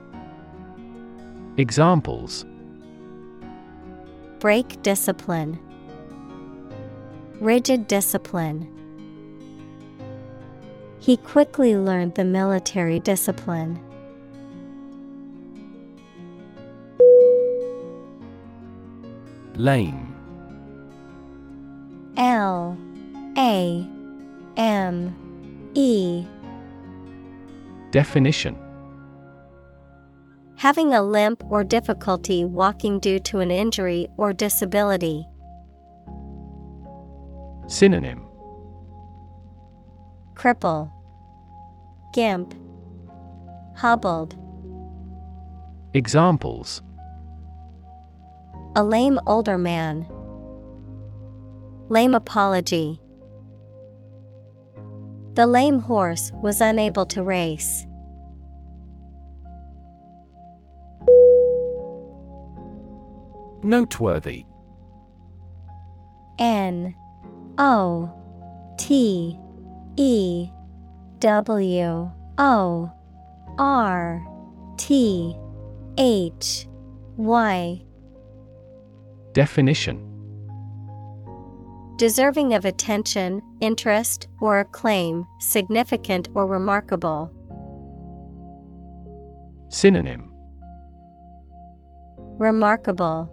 Examples. 1.58 2.46
Break 4.40 4.82
discipline, 4.84 5.60
Rigid 7.40 7.88
discipline. 7.88 8.68
He 11.00 11.18
quickly 11.18 11.76
learned 11.76 12.14
the 12.14 12.26
military 12.26 13.00
discipline. 13.00 13.80
Lame 19.56 20.11
L 22.18 22.78
A 23.38 23.88
M 24.58 25.72
E 25.74 26.26
Definition 27.92 28.58
Having 30.56 30.94
a 30.94 31.02
limp 31.02 31.44
or 31.50 31.64
difficulty 31.64 32.46
walking 32.46 33.00
due 33.00 33.20
to 33.20 33.40
an 33.40 33.50
injury 33.50 34.08
or 34.18 34.32
disability. 34.32 35.26
Synonym 37.68 38.24
Cripple, 40.36 40.92
Gimp, 42.14 42.54
Hobbled. 43.76 44.36
Examples 45.94 46.82
A 48.76 48.84
lame 48.84 49.20
older 49.26 49.58
man. 49.58 50.06
Lame 51.92 52.16
apology. 52.16 53.02
The 55.34 55.46
lame 55.46 55.80
horse 55.80 56.32
was 56.42 56.62
unable 56.62 57.06
to 57.08 57.22
race. 57.22 57.86
Noteworthy 63.62 64.46
N 66.40 66.96
O 67.58 68.10
T 68.78 69.38
E 69.98 70.50
W 71.20 72.12
O 72.38 72.92
R 73.60 74.28
T 74.78 75.36
H 75.98 76.68
Y 77.18 77.82
Definition 79.34 80.11
Deserving 82.02 82.56
of 82.56 82.66
attention, 82.66 83.44
interest, 83.60 84.28
or 84.40 84.60
acclaim, 84.60 85.24
significant 85.40 86.30
or 86.34 86.48
remarkable. 86.48 87.32
Synonym 89.70 90.34
Remarkable, 92.40 93.30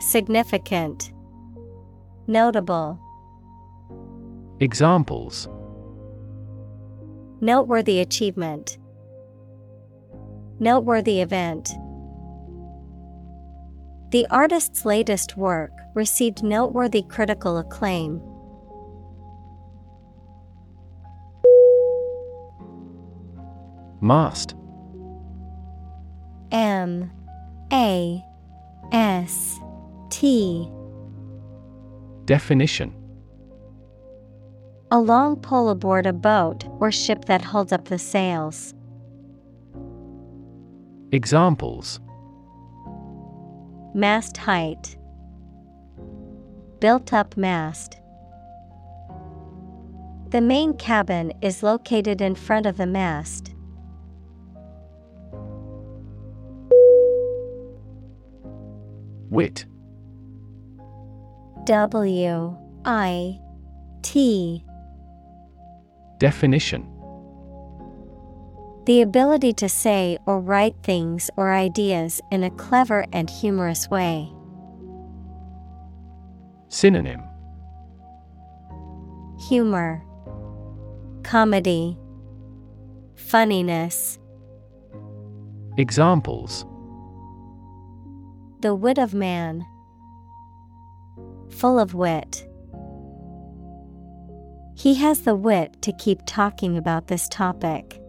Significant, 0.00 1.12
Notable. 2.28 3.00
Examples 4.60 5.48
Noteworthy 7.40 7.98
achievement, 7.98 8.78
Noteworthy 10.60 11.20
event. 11.20 11.68
The 14.10 14.26
artist's 14.28 14.84
latest 14.84 15.36
work 15.36 15.70
received 15.94 16.42
noteworthy 16.42 17.02
critical 17.02 17.58
acclaim. 17.58 18.20
Mast. 24.00 24.56
M. 26.50 27.12
A. 27.72 28.20
S. 28.90 29.60
T. 30.10 30.68
Definition. 32.24 32.92
A 34.90 34.98
long 34.98 35.36
pole 35.36 35.68
aboard 35.68 36.06
a 36.06 36.12
boat 36.12 36.64
or 36.80 36.90
ship 36.90 37.26
that 37.26 37.42
holds 37.42 37.72
up 37.72 37.84
the 37.84 37.98
sails. 37.98 38.74
Examples 41.12 42.00
Mast 43.94 44.36
height. 44.36 44.96
Built 46.78 47.12
up 47.12 47.36
mast. 47.36 47.96
The 50.28 50.40
main 50.40 50.74
cabin 50.74 51.32
is 51.42 51.64
located 51.64 52.20
in 52.20 52.36
front 52.36 52.66
of 52.66 52.76
the 52.76 52.86
mast. 52.86 53.52
Wit 59.28 59.66
W 61.64 62.56
I 62.84 63.40
T 64.02 64.64
Definition 66.18 66.99
The 68.86 69.02
ability 69.02 69.52
to 69.54 69.68
say 69.68 70.18
or 70.26 70.40
write 70.40 70.74
things 70.82 71.30
or 71.36 71.52
ideas 71.52 72.20
in 72.30 72.42
a 72.42 72.50
clever 72.50 73.04
and 73.12 73.28
humorous 73.28 73.90
way. 73.90 74.32
Synonym 76.68 77.22
Humor, 79.48 80.02
Comedy, 81.22 81.98
Funniness. 83.16 84.18
Examples 85.76 86.64
The 88.60 88.74
wit 88.74 88.98
of 88.98 89.14
man. 89.14 89.64
Full 91.50 91.78
of 91.78 91.94
wit. 91.94 92.46
He 94.74 94.94
has 94.94 95.22
the 95.22 95.34
wit 95.34 95.82
to 95.82 95.92
keep 95.92 96.20
talking 96.24 96.78
about 96.78 97.08
this 97.08 97.28
topic. 97.28 97.99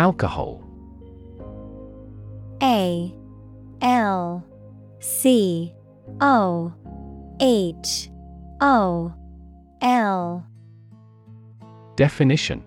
Alcohol. 0.00 0.64
A 2.62 3.14
L 3.82 4.42
C 4.98 5.74
O 6.22 6.72
H 7.38 8.08
O 8.62 9.12
L. 9.82 10.46
Definition. 11.96 12.64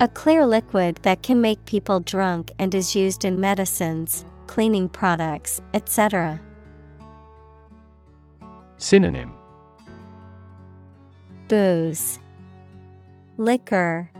A 0.00 0.08
clear 0.08 0.44
liquid 0.44 0.98
that 1.02 1.22
can 1.22 1.40
make 1.40 1.64
people 1.66 2.00
drunk 2.00 2.50
and 2.58 2.74
is 2.74 2.96
used 2.96 3.24
in 3.24 3.38
medicines, 3.38 4.24
cleaning 4.48 4.88
products, 4.88 5.60
etc. 5.72 6.40
Synonym. 8.78 9.32
Booze, 11.46 12.18
Liquor, 13.36 14.10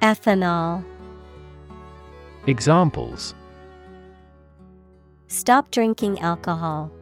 Ethanol. 0.00 0.84
Examples 2.46 3.34
Stop 5.26 5.72
drinking 5.72 6.20
alcohol. 6.20 6.92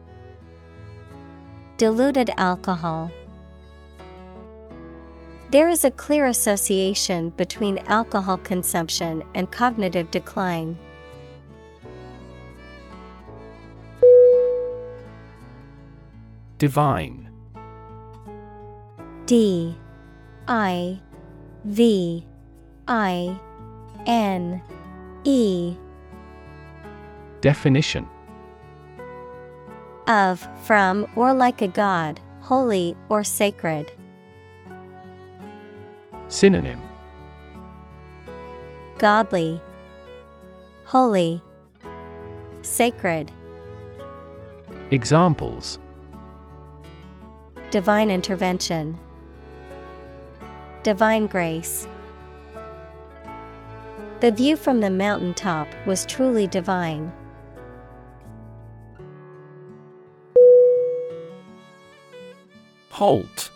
Diluted 1.77 2.31
alcohol. 2.37 3.11
There 5.51 5.69
is 5.69 5.85
a 5.85 5.91
clear 5.91 6.25
association 6.25 7.29
between 7.37 7.77
alcohol 7.85 8.39
consumption 8.39 9.23
and 9.35 9.51
cognitive 9.51 10.09
decline. 10.09 10.75
Divine 16.57 17.29
D 19.27 19.77
I 20.47 20.99
V 21.63 22.25
I 22.87 23.39
N 24.05 24.61
E. 25.23 25.75
Definition. 27.41 28.07
Of, 30.07 30.47
from, 30.63 31.07
or 31.15 31.33
like 31.33 31.61
a 31.61 31.67
god, 31.67 32.19
holy 32.39 32.95
or 33.09 33.23
sacred. 33.23 33.91
Synonym. 36.29 36.81
Godly, 38.97 39.61
holy, 40.85 41.41
sacred, 42.61 43.31
Examples. 44.89 45.79
Divine 47.71 48.09
intervention, 48.09 48.97
divine 50.83 51.27
grace. 51.27 51.89
The 54.19 54.31
view 54.31 54.55
from 54.55 54.79
the 54.79 54.89
mountaintop 54.89 55.67
was 55.85 56.03
truly 56.07 56.47
divine. 56.47 57.11
Halt 62.89 63.51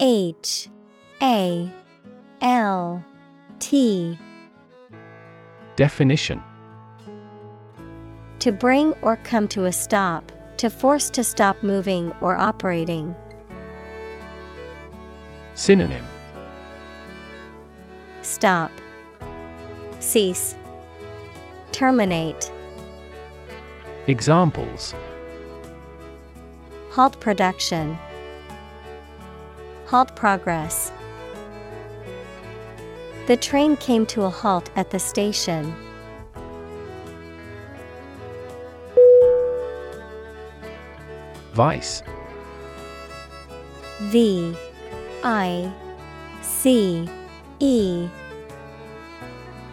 H 0.00 0.68
A 1.22 1.72
L 2.42 3.02
T 3.58 4.18
Definition 5.76 6.42
To 8.40 8.52
bring 8.52 8.92
or 9.00 9.16
come 9.16 9.48
to 9.48 9.64
a 9.64 9.72
stop, 9.72 10.30
to 10.58 10.68
force 10.68 11.08
to 11.08 11.24
stop 11.24 11.62
moving 11.62 12.12
or 12.20 12.36
operating. 12.36 13.16
Synonym 15.54 16.04
Stop. 18.28 18.70
Cease. 20.00 20.54
Terminate. 21.72 22.52
Examples 24.06 24.94
Halt 26.90 27.18
production. 27.20 27.98
Halt 29.86 30.14
progress. 30.14 30.92
The 33.28 33.38
train 33.38 33.78
came 33.78 34.04
to 34.06 34.24
a 34.24 34.30
halt 34.30 34.70
at 34.76 34.90
the 34.90 34.98
station. 34.98 35.74
Vice 41.54 42.02
V 44.02 44.54
I 45.24 45.72
C 46.42 47.08
E 47.58 48.08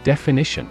Definition 0.06 0.70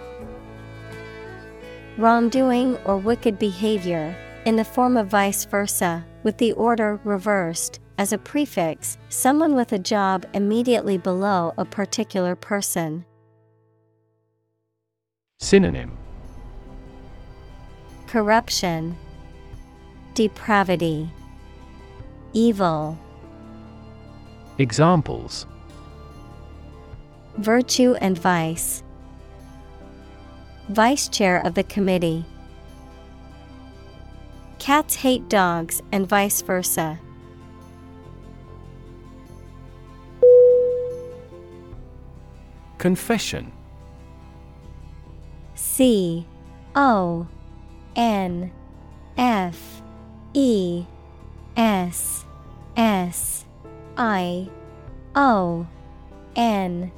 Wrongdoing 1.97 2.77
or 2.85 2.95
wicked 2.95 3.37
behavior, 3.37 4.15
in 4.45 4.55
the 4.55 4.63
form 4.63 4.95
of 4.95 5.07
vice 5.07 5.43
versa, 5.43 6.05
with 6.23 6.37
the 6.37 6.53
order 6.53 7.01
reversed, 7.03 7.81
as 7.97 8.13
a 8.13 8.17
prefix, 8.17 8.97
someone 9.09 9.53
with 9.53 9.73
a 9.73 9.77
job 9.77 10.25
immediately 10.33 10.97
below 10.97 11.53
a 11.57 11.65
particular 11.65 12.33
person. 12.33 13.03
Synonym 15.39 15.97
Corruption, 18.07 18.95
Depravity, 20.13 21.09
Evil. 22.31 22.97
Examples 24.59 25.45
Virtue 27.37 27.95
and 27.99 28.17
Vice. 28.17 28.84
Vice 30.69 31.07
Chair 31.07 31.45
of 31.45 31.53
the 31.53 31.63
Committee. 31.63 32.25
Cats 34.57 34.95
hate 34.95 35.29
dogs 35.29 35.81
and 35.91 36.07
vice 36.09 36.41
versa. 36.41 36.99
Confession 42.79 43.51
C 45.53 46.25
O 46.75 47.27
N 47.95 48.51
F 49.17 49.81
E 50.33 50.85
S 51.55 52.25
S 52.75 53.45
I 53.97 54.49
O 55.15 55.67
N 56.35 56.91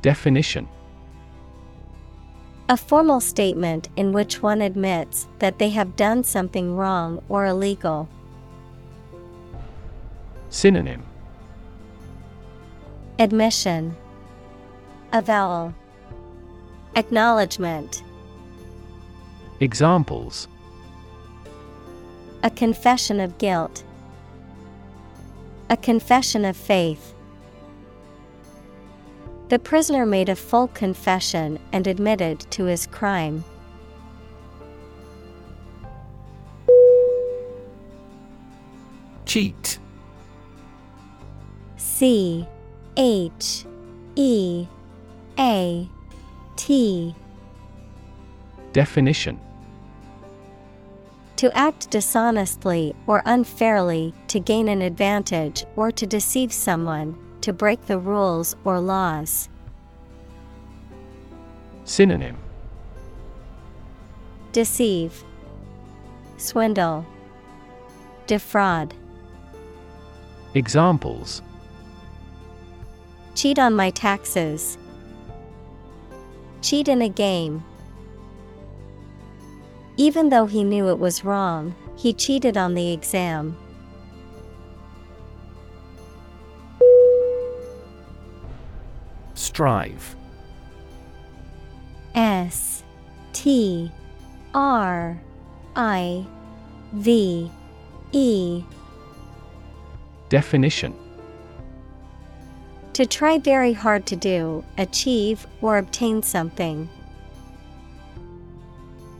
Definition 0.00 0.66
A 2.68 2.76
formal 2.76 3.20
statement 3.20 3.88
in 3.94 4.10
which 4.12 4.42
one 4.42 4.60
admits 4.60 5.28
that 5.38 5.60
they 5.60 5.70
have 5.70 5.94
done 5.94 6.24
something 6.24 6.76
wrong 6.76 7.22
or 7.28 7.46
illegal. 7.46 8.08
Synonym 10.50 11.04
Admission 13.20 13.96
Avowal 15.12 15.74
Acknowledgement 16.96 18.02
Examples 19.60 20.48
A 22.42 22.50
confession 22.50 23.20
of 23.20 23.38
guilt. 23.38 23.84
A 25.70 25.76
confession 25.76 26.44
of 26.44 26.56
faith. 26.56 27.14
The 29.48 29.60
prisoner 29.60 30.04
made 30.04 30.28
a 30.28 30.34
full 30.34 30.66
confession 30.68 31.60
and 31.72 31.86
admitted 31.86 32.40
to 32.50 32.64
his 32.64 32.86
crime. 32.88 33.44
Cheat. 39.24 39.78
C 41.76 42.46
H 42.96 43.64
E 44.16 44.66
A 45.38 45.88
T. 46.56 47.14
Definition. 48.72 49.38
To 51.36 51.56
act 51.56 51.90
dishonestly 51.90 52.96
or 53.06 53.22
unfairly 53.26 54.12
to 54.28 54.40
gain 54.40 54.68
an 54.68 54.82
advantage 54.82 55.64
or 55.76 55.92
to 55.92 56.06
deceive 56.06 56.52
someone, 56.52 57.16
to 57.46 57.52
break 57.52 57.86
the 57.86 57.96
rules 57.96 58.56
or 58.64 58.80
laws. 58.80 59.48
Synonym 61.84 62.36
Deceive, 64.50 65.22
Swindle, 66.38 67.06
Defraud. 68.26 68.94
Examples 70.54 71.40
Cheat 73.36 73.60
on 73.60 73.74
my 73.74 73.90
taxes. 73.90 74.76
Cheat 76.62 76.88
in 76.88 77.00
a 77.00 77.08
game. 77.08 77.62
Even 79.96 80.30
though 80.30 80.46
he 80.46 80.64
knew 80.64 80.88
it 80.88 80.98
was 80.98 81.24
wrong, 81.24 81.76
he 81.94 82.12
cheated 82.12 82.56
on 82.56 82.74
the 82.74 82.92
exam. 82.92 83.56
Strive. 89.36 90.16
S 92.14 92.82
T 93.34 93.92
R 94.54 95.20
I 95.76 96.26
V 96.94 97.50
E. 98.12 98.64
Definition. 100.30 100.94
To 102.94 103.04
try 103.04 103.38
very 103.38 103.74
hard 103.74 104.06
to 104.06 104.16
do, 104.16 104.64
achieve, 104.78 105.46
or 105.60 105.76
obtain 105.76 106.22
something. 106.22 106.88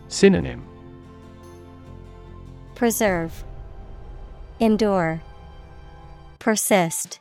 Synonym. 0.09 0.64
Preserve, 2.75 3.45
Endure, 4.61 5.21
Persist. 6.39 7.21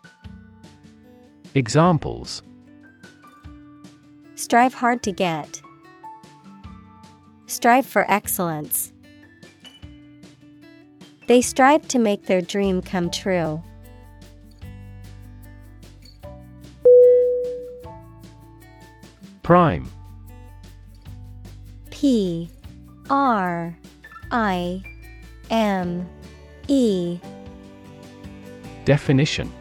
Examples 1.54 2.42
Strive 4.36 4.74
hard 4.74 5.02
to 5.04 5.12
get. 5.12 5.62
Strive 7.48 7.86
for 7.86 8.10
excellence. 8.12 8.92
They 11.28 11.42
strive 11.42 11.88
to 11.88 12.00
make 12.00 12.26
their 12.26 12.42
dream 12.42 12.82
come 12.82 13.10
true. 13.10 13.64
Prime 19.42 19.88
P 21.92 22.50
R 23.10 23.78
I 24.32 24.84
M 25.50 26.10
E 26.68 27.20
Definition 28.86 29.52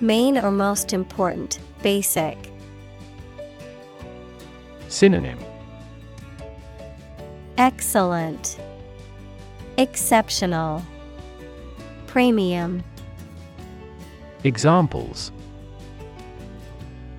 Main 0.00 0.38
or 0.38 0.50
most 0.50 0.92
important, 0.92 1.58
basic. 1.82 2.49
Synonym 4.90 5.38
Excellent. 7.56 8.58
Exceptional. 9.78 10.82
Premium. 12.06 12.82
Examples 14.42 15.30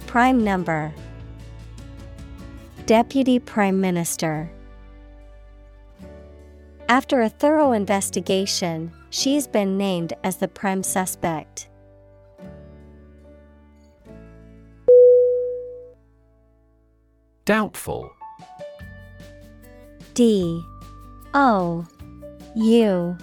Prime 0.05 0.43
number. 0.43 0.93
Deputy 2.85 3.39
Prime 3.39 3.79
Minister. 3.79 4.51
After 6.89 7.21
a 7.21 7.29
thorough 7.29 7.71
investigation, 7.71 8.91
she's 9.11 9.47
been 9.47 9.77
named 9.77 10.11
as 10.25 10.37
the 10.37 10.49
prime 10.49 10.83
suspect. 10.83 11.69
Doubtful 17.45 18.11
D 20.13 20.63
O 21.33 21.85
U 22.55 23.17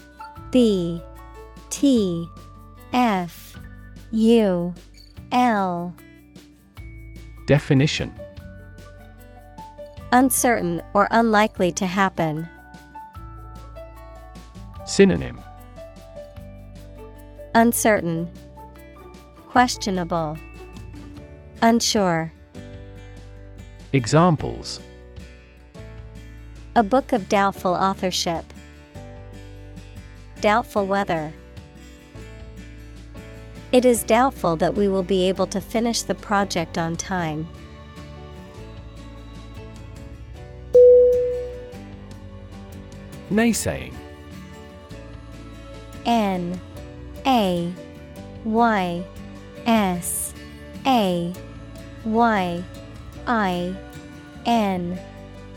B 0.51 1.03
T 1.70 2.28
F 2.93 3.57
U 4.11 4.74
L 5.32 5.95
Definition 7.47 8.12
Uncertain 10.11 10.82
or 10.95 11.07
unlikely 11.11 11.70
to 11.73 11.86
happen. 11.86 12.49
Synonym 14.86 15.39
Uncertain. 17.55 18.31
Questionable. 19.49 20.39
Unsure. 21.61 22.32
Examples 23.94 24.81
A 26.77 26.82
book 26.82 27.12
of 27.15 27.27
doubtful 27.27 27.73
authorship. 27.73 28.44
Doubtful 30.43 30.86
weather. 30.86 31.32
It 33.73 33.86
is 33.86 34.02
doubtful 34.02 34.56
that 34.56 34.74
we 34.74 34.89
will 34.89 35.02
be 35.02 35.27
able 35.27 35.47
to 35.47 35.60
finish 35.62 36.02
the 36.02 36.15
project 36.15 36.77
on 36.77 36.97
time. 36.97 37.48
Naysaying 43.31 43.94
N 46.05 46.60
A 47.27 47.73
Y 48.44 49.05
S 49.65 50.35
A 50.85 51.32
Y 52.05 52.65
I 53.28 53.76
N 54.46 54.98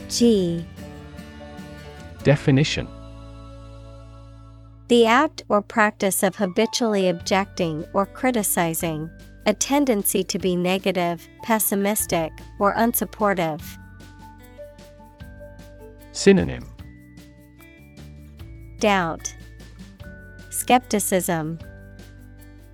G. 0.10 0.66
Definition. 2.24 2.88
The 4.90 5.06
act 5.06 5.44
or 5.48 5.62
practice 5.62 6.22
of 6.22 6.36
habitually 6.36 7.08
objecting 7.08 7.86
or 7.94 8.06
criticizing, 8.06 9.10
a 9.46 9.54
tendency 9.54 10.22
to 10.26 10.38
be 10.38 10.58
negative, 10.58 11.26
pessimistic, 11.44 12.34
or 12.60 12.76
unsupportive. 12.76 13.64
Synonym. 16.12 16.68
Doubt, 18.80 19.34
Skepticism, 20.50 21.58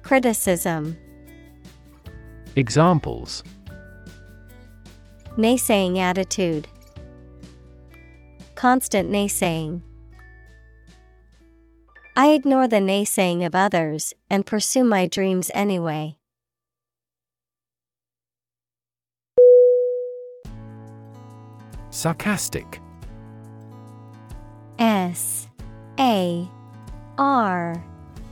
Criticism. 0.01 0.97
Examples 2.55 3.43
Naysaying 5.37 5.99
attitude, 5.99 6.67
Constant 8.55 9.11
naysaying. 9.11 9.81
I 12.15 12.29
ignore 12.29 12.67
the 12.67 12.77
naysaying 12.77 13.45
of 13.45 13.53
others 13.53 14.15
and 14.31 14.47
pursue 14.47 14.83
my 14.83 15.05
dreams 15.05 15.51
anyway. 15.53 16.17
Sarcastic 21.91 22.81
S 24.79 25.47
A 25.99 26.49
R 27.19 27.85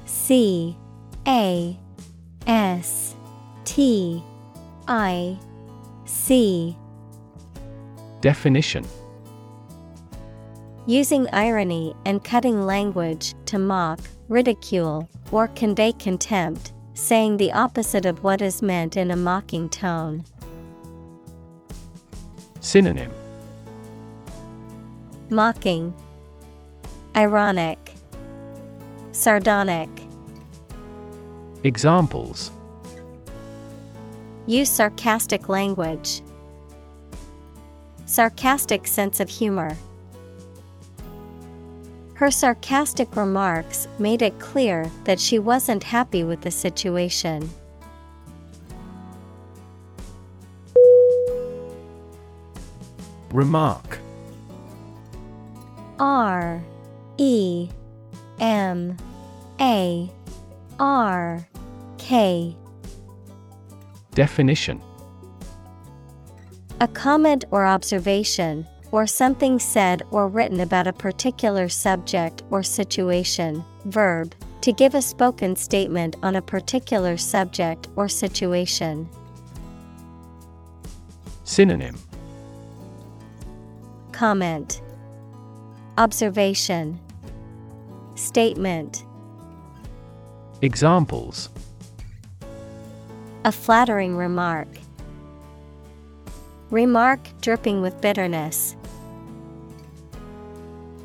C 0.05 0.75
A 1.27 1.79
S 2.47 3.15
T 3.63 4.23
I 4.87 5.37
C 6.05 6.75
Definition 8.25 8.83
Using 10.87 11.27
irony 11.31 11.95
and 12.07 12.23
cutting 12.23 12.65
language 12.65 13.35
to 13.45 13.59
mock, 13.59 13.99
ridicule, 14.29 15.07
or 15.31 15.47
convey 15.49 15.91
contempt, 15.91 16.73
saying 16.95 17.37
the 17.37 17.51
opposite 17.51 18.07
of 18.07 18.23
what 18.23 18.41
is 18.41 18.63
meant 18.63 18.97
in 18.97 19.11
a 19.11 19.15
mocking 19.15 19.69
tone. 19.69 20.23
Synonym 22.61 23.11
Mocking, 25.29 25.93
Ironic, 27.15 27.93
Sardonic. 29.11 29.89
Examples 31.63 32.49
Use 34.47 34.71
sarcastic 34.71 35.47
language. 35.47 36.23
Sarcastic 38.05 38.87
sense 38.87 39.19
of 39.19 39.29
humor. 39.29 39.75
Her 42.15 42.31
sarcastic 42.31 43.15
remarks 43.15 43.87
made 43.99 44.21
it 44.21 44.39
clear 44.39 44.89
that 45.03 45.19
she 45.19 45.37
wasn't 45.37 45.83
happy 45.83 46.23
with 46.23 46.41
the 46.41 46.51
situation. 46.51 47.49
Remark 53.31 53.99
R 55.99 56.61
E 57.17 57.69
M 58.39 58.95
A 59.59 60.09
R 60.79 61.47
K 61.97 62.55
Definition 64.13 64.81
A 66.81 66.89
comment 66.89 67.45
or 67.51 67.65
observation, 67.65 68.67
or 68.91 69.07
something 69.07 69.59
said 69.59 70.03
or 70.11 70.27
written 70.27 70.59
about 70.59 70.87
a 70.87 70.93
particular 70.93 71.69
subject 71.69 72.43
or 72.51 72.63
situation. 72.63 73.63
Verb, 73.85 74.35
to 74.59 74.73
give 74.73 74.93
a 74.93 75.01
spoken 75.01 75.55
statement 75.55 76.17
on 76.21 76.35
a 76.35 76.41
particular 76.41 77.15
subject 77.15 77.87
or 77.95 78.09
situation. 78.09 79.07
Synonym 81.45 81.95
Comment, 84.11 84.81
Observation, 85.97 86.99
Statement. 88.15 89.05
Examples 90.61 91.49
A 93.45 93.51
flattering 93.53 94.17
remark. 94.17 94.67
Remark 96.71 97.19
dripping 97.41 97.81
with 97.81 98.01
bitterness. 98.01 98.75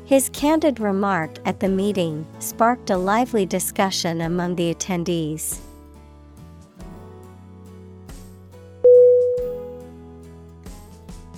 His 0.05 0.29
candid 0.29 0.79
remark 0.79 1.37
at 1.45 1.59
the 1.59 1.69
meeting 1.69 2.25
sparked 2.39 2.89
a 2.89 2.97
lively 2.97 3.45
discussion 3.45 4.21
among 4.21 4.55
the 4.55 4.73
attendees. 4.73 5.59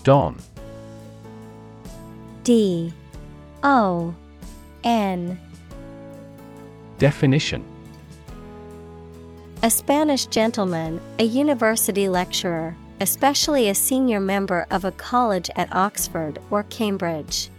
Don 0.03 0.37
D. 2.43 2.91
O. 3.63 4.13
N. 4.83 5.39
Definition. 6.97 7.63
A 9.61 9.69
Spanish 9.69 10.25
gentleman, 10.25 10.99
a 11.19 11.23
university 11.23 12.09
lecturer, 12.09 12.75
especially 12.99 13.69
a 13.69 13.75
senior 13.75 14.19
member 14.19 14.65
of 14.69 14.85
a 14.85 14.91
college 14.91 15.49
at 15.55 15.73
Oxford 15.75 16.39
or 16.49 16.63
Cambridge. 16.63 17.49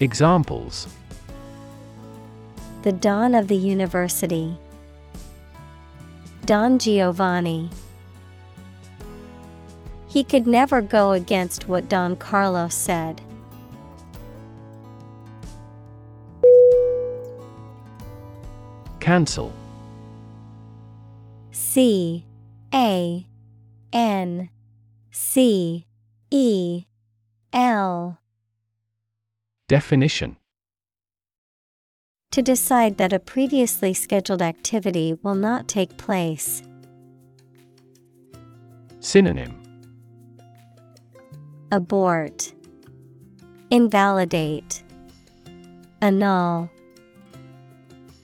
Examples 0.00 0.86
The 2.82 2.92
Don 2.92 3.34
of 3.34 3.48
the 3.48 3.56
University. 3.56 4.56
Don 6.44 6.78
Giovanni. 6.78 7.70
He 10.06 10.24
could 10.24 10.46
never 10.46 10.80
go 10.80 11.12
against 11.12 11.68
what 11.68 11.88
Don 11.88 12.16
Carlos 12.16 12.74
said. 12.74 13.20
Cancel 19.00 19.52
C 21.50 22.24
A 22.74 23.26
N 23.92 24.50
C 25.10 25.86
E 26.30 26.84
L 27.52 28.18
Definition 29.68 30.36
To 32.32 32.42
decide 32.42 32.98
that 32.98 33.12
a 33.12 33.18
previously 33.18 33.94
scheduled 33.94 34.42
activity 34.42 35.14
will 35.22 35.34
not 35.34 35.68
take 35.68 35.96
place. 35.96 36.62
Synonym 39.00 39.62
Abort, 41.70 42.54
Invalidate, 43.70 44.82
Annul. 46.00 46.70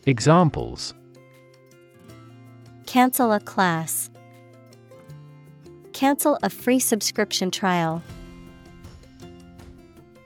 Examples 0.06 0.94
Cancel 2.86 3.32
a 3.32 3.40
class. 3.40 4.10
Cancel 5.94 6.36
a 6.42 6.50
free 6.50 6.80
subscription 6.80 7.52
trial. 7.52 8.02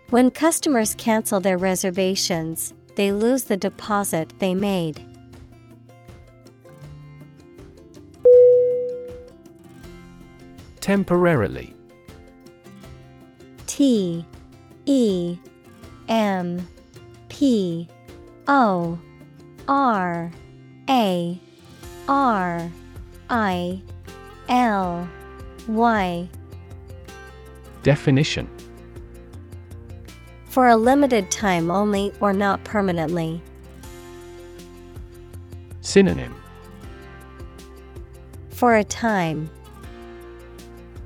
When 0.09 0.31
customers 0.31 0.95
cancel 0.95 1.41
their 1.41 1.59
reservations, 1.59 2.73
they 2.97 3.13
lose 3.13 3.45
the 3.45 3.59
deposit 3.59 4.33
they 4.39 4.55
made. 4.55 5.05
Temporarily 10.81 11.75
T 13.67 14.25
E 14.87 15.37
M 16.09 16.67
P 17.29 17.87
O 18.49 18.99
R 19.69 20.33
A 20.89 21.41
R 22.09 22.73
I 23.29 23.83
L 24.49 25.09
Y 25.69 26.29
Definition 27.83 28.49
For 30.47 30.69
a 30.69 30.77
limited 30.77 31.31
time 31.31 31.71
only 31.71 32.13
or 32.21 32.33
not 32.33 32.65
permanently. 32.65 33.43
Synonym 35.83 36.35
For 38.49 38.77
a 38.77 38.85
time. 38.85 39.51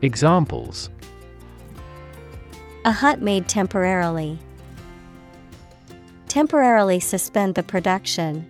Examples 0.00 0.90
A 2.84 2.92
hut 2.92 3.20
made 3.20 3.48
temporarily. 3.48 4.38
Temporarily 6.28 7.00
suspend 7.00 7.56
the 7.56 7.62
production. 7.62 8.48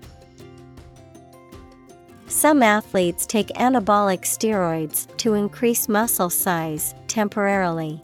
Some 2.43 2.61
athletes 2.61 3.25
take 3.25 3.47
anabolic 3.51 4.23
steroids 4.23 5.07
to 5.19 5.35
increase 5.35 5.89
muscle 5.89 6.29
size 6.29 6.93
temporarily. 7.07 8.03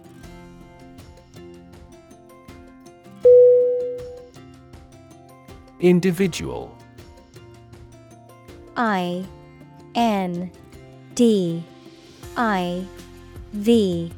Individual 5.81 6.73
I 8.77 9.27
N 9.97 10.53
D 11.17 11.65
I 12.37 12.87
V 13.55 14.13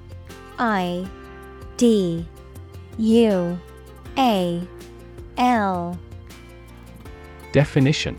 I 0.58 1.08
D 1.78 2.26
U 2.98 3.58
A 4.18 4.68
L. 5.38 5.98
Definition 7.52 8.18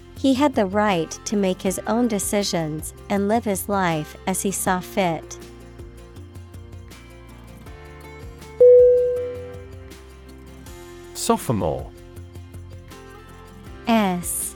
he 0.21 0.35
had 0.35 0.53
the 0.53 0.67
right 0.67 1.09
to 1.25 1.35
make 1.35 1.63
his 1.63 1.79
own 1.87 2.07
decisions 2.07 2.93
and 3.09 3.27
live 3.27 3.43
his 3.43 3.67
life 3.67 4.15
as 4.27 4.43
he 4.43 4.51
saw 4.51 4.79
fit. 4.79 5.39
Sophomore. 11.15 11.89
S 13.87 14.55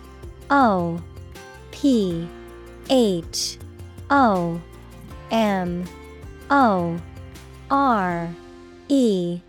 O 0.51 1.01
P 1.71 2.29
H 2.91 3.57
O 4.11 4.61
M 5.31 5.83
O 6.51 6.99
R 7.71 8.29
E. 8.87 9.41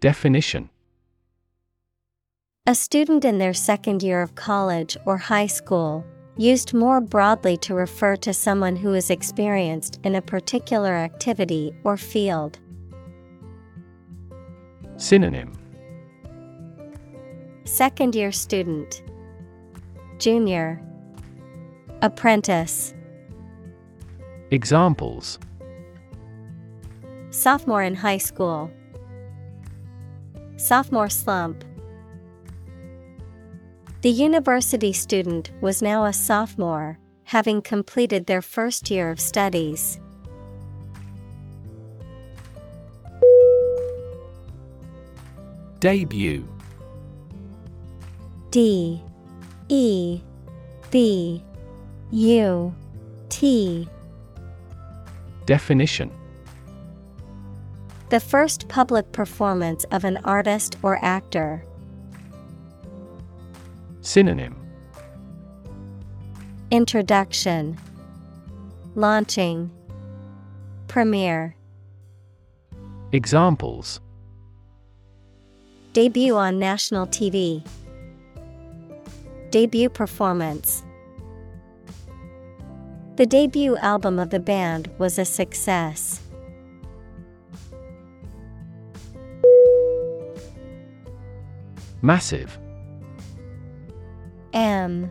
Definition 0.00 0.69
A 2.66 2.74
student 2.74 3.24
in 3.24 3.38
their 3.38 3.54
second 3.54 4.02
year 4.02 4.20
of 4.20 4.34
college 4.34 4.96
or 5.06 5.16
high 5.16 5.46
school, 5.46 6.04
used 6.36 6.72
more 6.72 7.00
broadly 7.00 7.56
to 7.56 7.74
refer 7.74 8.16
to 8.16 8.32
someone 8.32 8.76
who 8.76 8.94
is 8.94 9.10
experienced 9.10 9.98
in 10.04 10.14
a 10.14 10.22
particular 10.22 10.94
activity 10.94 11.74
or 11.84 11.96
field. 11.96 12.58
Synonym. 14.98 15.52
Second 17.64 18.14
year 18.14 18.30
student, 18.30 19.02
Junior, 20.18 20.82
Apprentice, 22.02 22.94
Examples. 24.50 25.38
Sophomore 27.30 27.82
in 27.82 27.94
high 27.94 28.18
school, 28.18 28.70
Sophomore 30.56 31.08
slump. 31.08 31.64
The 34.02 34.08
university 34.08 34.94
student 34.94 35.50
was 35.60 35.82
now 35.82 36.06
a 36.06 36.12
sophomore, 36.14 36.98
having 37.24 37.60
completed 37.60 38.24
their 38.24 38.40
first 38.40 38.90
year 38.90 39.10
of 39.10 39.20
studies. 39.20 40.00
Debut. 45.80 46.48
D. 48.50 49.02
E. 49.68 50.22
B. 50.90 51.44
U. 52.10 52.74
T. 53.28 53.86
Definition. 55.44 56.10
The 58.08 58.20
first 58.20 58.66
public 58.68 59.12
performance 59.12 59.84
of 59.90 60.04
an 60.04 60.16
artist 60.24 60.78
or 60.82 60.98
actor. 61.04 61.64
Synonym 64.02 64.56
Introduction 66.70 67.76
Launching 68.94 69.70
Premiere 70.88 71.54
Examples 73.12 74.00
Debut 75.92 76.34
on 76.34 76.58
national 76.58 77.08
TV. 77.08 77.62
Debut 79.50 79.90
performance. 79.90 80.82
The 83.16 83.26
debut 83.26 83.76
album 83.76 84.18
of 84.18 84.30
the 84.30 84.40
band 84.40 84.88
was 84.96 85.18
a 85.18 85.26
success. 85.26 86.22
Massive 92.00 92.58
M 94.52 95.10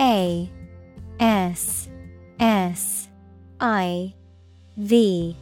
A 0.00 0.50
S 1.20 1.88
S 2.38 3.08
I 3.60 4.14
V 4.76 5.36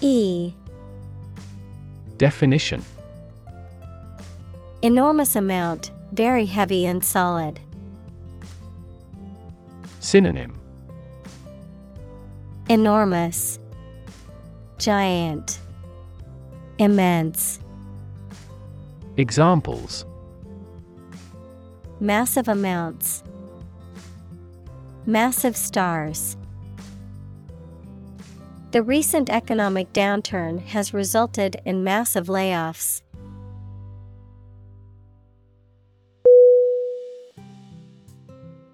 E. 0.00 0.52
Definition. 2.16 2.84
Enormous 4.82 5.36
amount, 5.36 5.90
very 6.12 6.46
heavy 6.46 6.86
and 6.86 7.04
solid. 7.04 7.60
Synonym. 10.00 10.58
Enormous, 12.68 13.58
Giant, 14.78 15.58
Immense. 16.78 17.58
Examples 19.18 20.06
Massive 22.00 22.48
amounts. 22.48 23.22
Massive 25.04 25.54
stars. 25.54 26.38
The 28.70 28.82
recent 28.82 29.28
economic 29.28 29.92
downturn 29.92 30.60
has 30.66 30.94
resulted 30.94 31.60
in 31.66 31.84
massive 31.84 32.28
layoffs. 32.28 33.02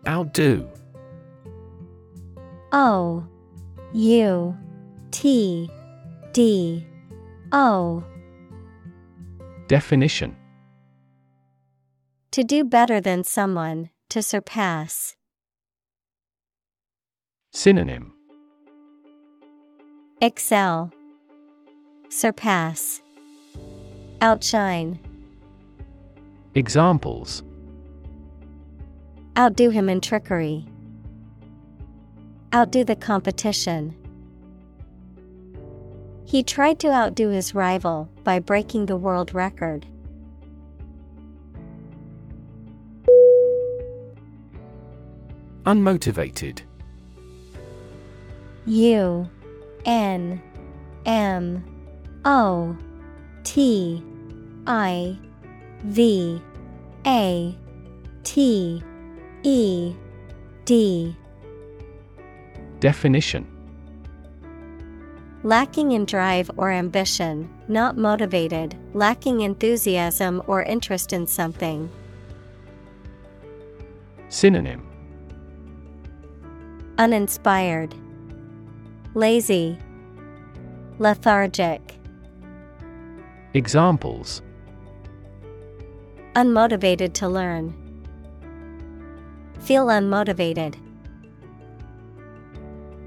Outdo 0.07 0.71
O 2.71 3.27
U 3.93 4.57
T 5.11 5.69
D 6.33 6.87
O 7.51 8.05
Definition 9.67 10.37
To 12.37 12.45
do 12.45 12.65
better 12.65 13.01
than 13.01 13.25
someone, 13.25 13.89
to 14.11 14.21
surpass. 14.21 15.17
Synonym 17.51 18.13
Excel, 20.21 20.93
Surpass, 22.11 23.01
Outshine, 24.21 24.99
Examples 26.55 27.43
Outdo 29.39 29.71
him 29.71 29.89
in 29.89 30.03
trickery. 30.03 30.67
Outdo 32.55 32.85
the 32.85 32.97
competition. 32.97 33.97
He 36.27 36.43
tried 36.43 36.79
to 36.81 36.93
outdo 36.93 37.31
his 37.31 37.55
rival 37.55 38.11
by 38.25 38.41
breaking 38.41 38.85
the 38.85 38.99
world 38.99 39.33
record. 39.33 39.87
Unmotivated. 45.67 46.61
U 48.67 49.29
N 49.85 50.41
M 51.05 51.65
O 52.25 52.77
T 53.43 54.01
I 54.69 55.19
V 55.83 56.41
A 57.05 57.59
T 58.23 58.83
E 59.43 59.95
D. 60.65 61.17
Definition. 62.79 63.45
Lacking 65.43 65.93
in 65.93 66.05
drive 66.05 66.49
or 66.57 66.71
ambition, 66.71 67.49
not 67.67 67.97
motivated, 67.97 68.77
lacking 68.95 69.41
enthusiasm 69.41 70.43
or 70.47 70.63
interest 70.63 71.13
in 71.13 71.27
something. 71.27 71.91
Synonym 74.29 74.86
Uninspired, 76.99 77.95
Lazy, 79.15 79.79
Lethargic, 80.99 81.97
Examples 83.53 84.41
Unmotivated 86.35 87.13
to 87.15 87.29
learn. 87.29 87.75
Feel 89.61 89.87
unmotivated. 89.87 90.77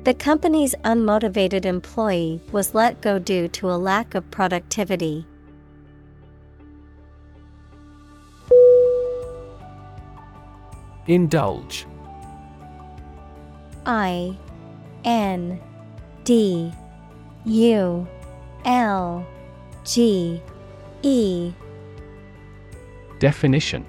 The 0.04 0.14
company's 0.14 0.76
unmotivated 0.86 1.66
employee 1.66 2.42
was 2.52 2.76
let 2.76 3.02
go 3.02 3.18
due 3.18 3.48
to 3.48 3.72
a 3.72 3.78
lack 3.78 4.14
of 4.14 4.30
productivity. 4.30 5.26
Indulge. 11.08 11.88
I 13.86 14.38
N 15.04 15.60
D 16.24 16.72
U 17.46 18.08
L 18.66 19.26
G 19.84 20.42
E. 21.02 21.54
Definition. 23.20 23.86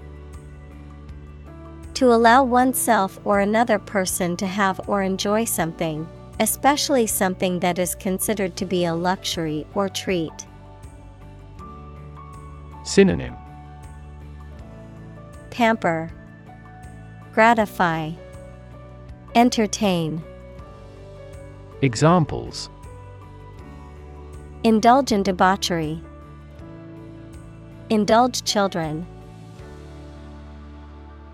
To 1.95 2.13
allow 2.13 2.43
oneself 2.45 3.21
or 3.25 3.41
another 3.41 3.79
person 3.79 4.37
to 4.39 4.47
have 4.47 4.81
or 4.89 5.03
enjoy 5.03 5.45
something, 5.45 6.09
especially 6.41 7.07
something 7.07 7.61
that 7.61 7.79
is 7.79 7.95
considered 7.95 8.57
to 8.57 8.65
be 8.65 8.87
a 8.87 8.95
luxury 8.95 9.67
or 9.75 9.89
treat. 9.89 10.33
Synonym. 12.85 13.37
Pamper, 15.51 16.11
Gratify, 17.35 18.13
Entertain. 19.41 20.23
Examples 21.81 22.69
Indulge 24.65 25.13
in 25.13 25.23
debauchery. 25.23 25.99
Indulge 27.89 28.45
children. 28.45 29.07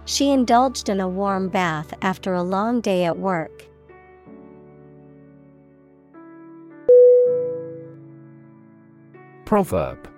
She 0.04 0.30
indulged 0.30 0.88
in 0.88 1.00
a 1.00 1.08
warm 1.08 1.48
bath 1.48 1.92
after 2.00 2.32
a 2.32 2.44
long 2.44 2.80
day 2.80 3.04
at 3.06 3.18
work. 3.18 3.64
Proverb 9.46 10.08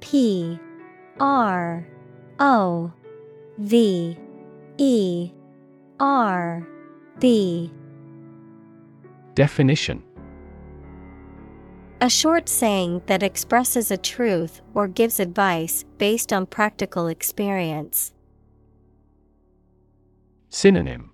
P 0.00 0.60
R 1.18 1.86
O 2.38 2.92
V 3.56 4.18
E 4.76 5.32
R 5.98 6.66
B. 7.18 7.70
Definition. 9.34 10.02
A 12.02 12.10
short 12.10 12.48
saying 12.48 13.00
that 13.06 13.22
expresses 13.22 13.90
a 13.90 13.96
truth 13.96 14.60
or 14.74 14.86
gives 14.88 15.18
advice 15.18 15.84
based 15.96 16.32
on 16.32 16.44
practical 16.44 17.06
experience. 17.06 18.12
Synonym. 20.50 21.12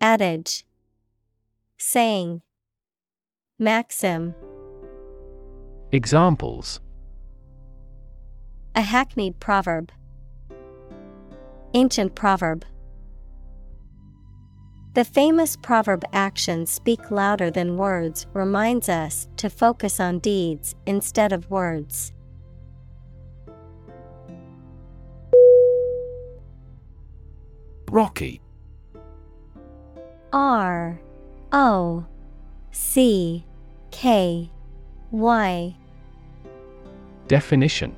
Adage. 0.00 0.64
Saying. 1.76 2.42
Maxim. 3.58 4.34
Examples. 5.90 6.80
A 8.76 8.82
hackneyed 8.82 9.40
proverb. 9.40 9.90
Ancient 11.74 12.14
proverb. 12.14 12.64
The 14.94 15.04
famous 15.04 15.54
proverb 15.54 16.02
actions 16.12 16.70
speak 16.70 17.10
louder 17.10 17.50
than 17.50 17.76
words 17.76 18.26
reminds 18.32 18.88
us 18.88 19.28
to 19.36 19.50
focus 19.50 20.00
on 20.00 20.18
deeds 20.18 20.74
instead 20.86 21.32
of 21.32 21.50
words. 21.50 22.12
Rocky 27.90 28.40
R 30.32 31.00
O 31.52 32.06
C 32.70 33.44
K 33.90 34.50
Y 35.10 35.76
Definition 37.28 37.94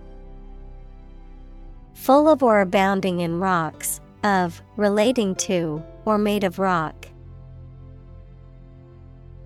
Full 2.01 2.29
of 2.31 2.43
or 2.43 2.63
abounding 2.63 3.21
in 3.21 3.41
rocks, 3.41 4.01
of, 4.25 4.63
relating 4.79 5.35
to, 5.35 5.85
or 6.07 6.17
made 6.17 6.45
of 6.45 6.59
rock. 6.59 7.07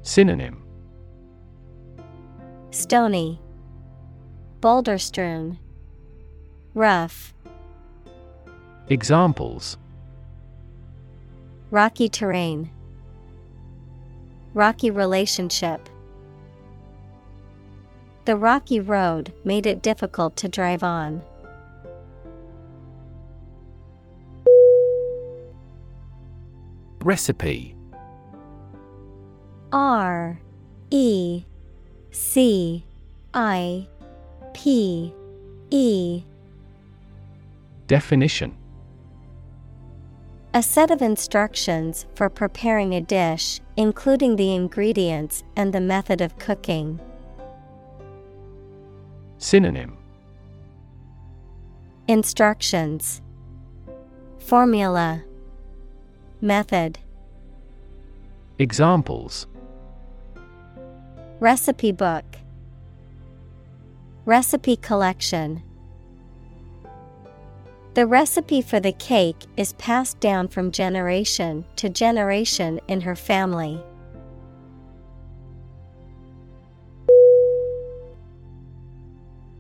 Synonym 0.02 0.62
Stony, 2.70 3.40
boulder 4.60 4.98
strewn, 4.98 5.58
rough, 6.74 7.34
Examples 8.88 9.76
rocky 11.72 12.08
terrain, 12.08 12.70
rocky 14.54 14.92
relationship. 14.92 15.88
The 18.26 18.36
rocky 18.36 18.78
road 18.78 19.32
made 19.44 19.66
it 19.66 19.82
difficult 19.82 20.36
to 20.36 20.48
drive 20.48 20.84
on. 20.84 21.20
Recipe. 27.04 27.76
R 29.72 30.40
E 30.90 31.44
C 32.10 32.82
I 33.34 33.86
P 34.54 35.12
E. 35.70 36.22
Definition. 37.86 38.56
A 40.54 40.62
set 40.62 40.90
of 40.90 41.02
instructions 41.02 42.06
for 42.14 42.30
preparing 42.30 42.94
a 42.94 43.02
dish, 43.02 43.60
including 43.76 44.36
the 44.36 44.54
ingredients 44.54 45.44
and 45.56 45.74
the 45.74 45.80
method 45.82 46.22
of 46.22 46.38
cooking. 46.38 46.98
Synonym. 49.36 49.98
Instructions. 52.08 53.20
Formula 54.38 55.22
Method. 56.44 56.98
Examples. 58.58 59.46
Recipe 61.40 61.90
book. 61.90 62.26
Recipe 64.26 64.76
collection. 64.76 65.62
The 67.94 68.06
recipe 68.06 68.60
for 68.60 68.78
the 68.78 68.92
cake 68.92 69.46
is 69.56 69.72
passed 69.74 70.20
down 70.20 70.48
from 70.48 70.70
generation 70.70 71.64
to 71.76 71.88
generation 71.88 72.78
in 72.88 73.00
her 73.00 73.16
family. 73.16 73.82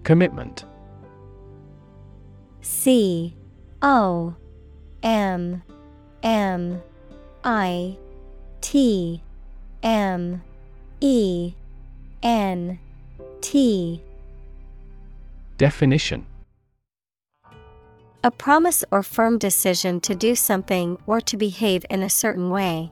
Commitment. 0.02 0.66
C 2.60 3.34
O 3.80 4.36
M 5.02 5.62
M 6.24 6.82
I 7.44 7.98
T 8.62 9.22
M 9.82 10.42
E 11.02 11.52
N 12.22 12.78
T. 13.42 14.02
Definition. 15.58 16.26
A 18.24 18.30
promise 18.30 18.84
or 18.90 19.02
firm 19.02 19.36
decision 19.36 20.00
to 20.00 20.14
do 20.14 20.34
something 20.34 20.96
or 21.06 21.20
to 21.20 21.36
behave 21.36 21.84
in 21.90 22.02
a 22.02 22.08
certain 22.08 22.48
way. 22.48 22.90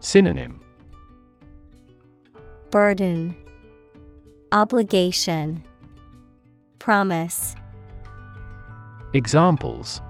Synonym. 0.00 0.60
Burden. 2.72 3.36
Obligation. 4.50 5.62
Promise. 6.80 7.54
Examples 9.14 10.02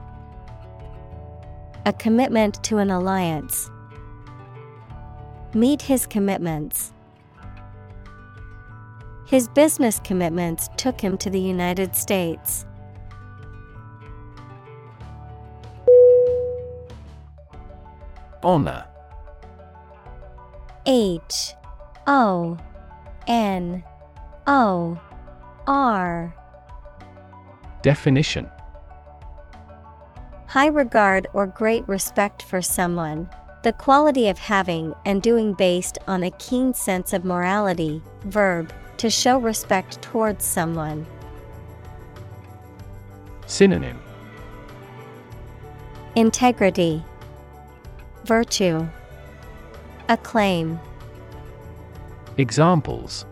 A 1.89 1.93
commitment 1.95 2.63
to 2.65 2.77
an 2.77 2.91
alliance. 2.91 3.71
Meet 5.55 5.81
his 5.81 6.07
commitments. 6.07 6.93
His 9.27 9.49
business 9.49 9.99
commitments 10.05 10.69
took 10.77 11.01
him 11.01 11.17
to 11.17 11.31
the 11.31 11.41
United 11.41 11.97
States. 11.97 12.67
Honor 18.43 18.87
H 20.85 21.55
O 22.07 22.59
N 23.27 23.83
O 24.47 25.01
R 25.67 26.35
Definition 27.81 28.47
High 30.49 30.69
regard 30.69 31.27
or 31.35 31.47
great 31.47 31.87
respect 31.87 32.43
for 32.43 32.63
someone, 32.63 33.29
the 33.65 33.75
quality 33.75 34.29
of 34.29 34.39
having 34.39 34.95
and 35.05 35.21
doing 35.21 35.53
based 35.53 35.99
on 36.09 36.23
a 36.23 36.31
keen 36.31 36.73
sense 36.73 37.13
of 37.13 37.23
morality, 37.23 38.01
verb, 38.25 38.73
to 38.97 39.11
show 39.11 39.39
respect 39.39 40.01
towards 40.01 40.47
someone. 40.47 41.07
Synonym. 43.47 44.01
Integrity, 46.17 47.05
Virtue, 48.25 48.89
Acclaim, 50.09 50.81
Examples. 52.39 53.27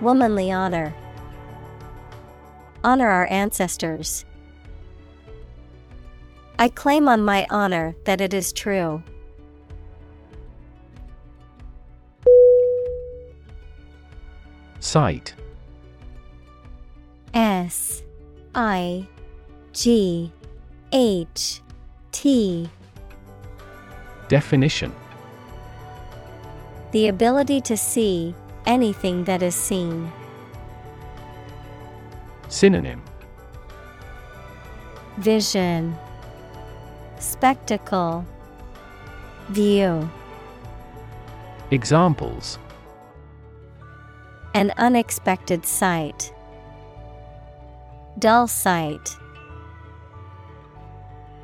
Womanly 0.00 0.50
honor, 0.50 0.94
honor 2.82 3.08
our 3.08 3.26
ancestors. 3.26 4.24
I 6.60 6.68
claim 6.68 7.08
on 7.08 7.24
my 7.24 7.46
honor 7.50 7.94
that 8.04 8.20
it 8.20 8.34
is 8.34 8.52
true. 8.52 9.00
Sight. 14.80 15.34
S 17.32 18.02
I 18.56 19.06
G 19.72 20.32
H 20.90 21.62
T. 22.10 22.68
Definition. 24.26 24.92
The 26.90 27.06
ability 27.06 27.60
to 27.62 27.76
see 27.76 28.34
anything 28.66 29.22
that 29.24 29.42
is 29.44 29.54
seen. 29.54 30.10
Synonym. 32.48 33.00
Vision 35.18 35.96
Spectacle 37.20 38.24
View 39.48 40.08
Examples 41.70 42.58
An 44.54 44.72
unexpected 44.76 45.66
sight. 45.66 46.32
Dull 48.18 48.46
sight. 48.46 49.16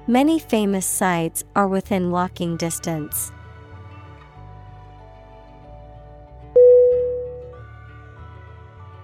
Many 0.07 0.39
famous 0.39 0.87
sites 0.87 1.45
are 1.57 1.67
within 1.67 2.11
walking 2.11 2.57
distance. 2.57 3.33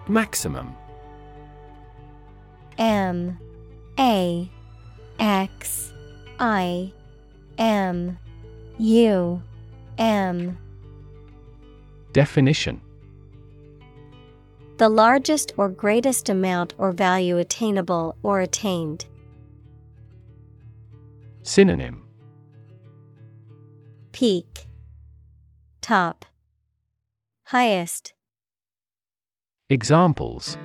Maximum 0.09 0.77
M 2.79 3.39
A 3.99 4.51
X 5.19 5.93
I 6.41 6.91
M 7.59 8.19
U 8.79 9.43
M 9.99 10.59
Definition. 12.13 12.81
The 14.79 14.89
largest 14.89 15.53
or 15.59 15.69
greatest 15.69 16.31
amount 16.31 16.75
or 16.79 16.93
value 16.93 17.37
attainable 17.37 18.17
or 18.23 18.41
attained. 18.41 19.05
Synonym. 21.43 22.03
Peak. 24.13 24.67
Top. 25.83 26.25
Highest. 27.45 28.15
Examples. 29.69 30.57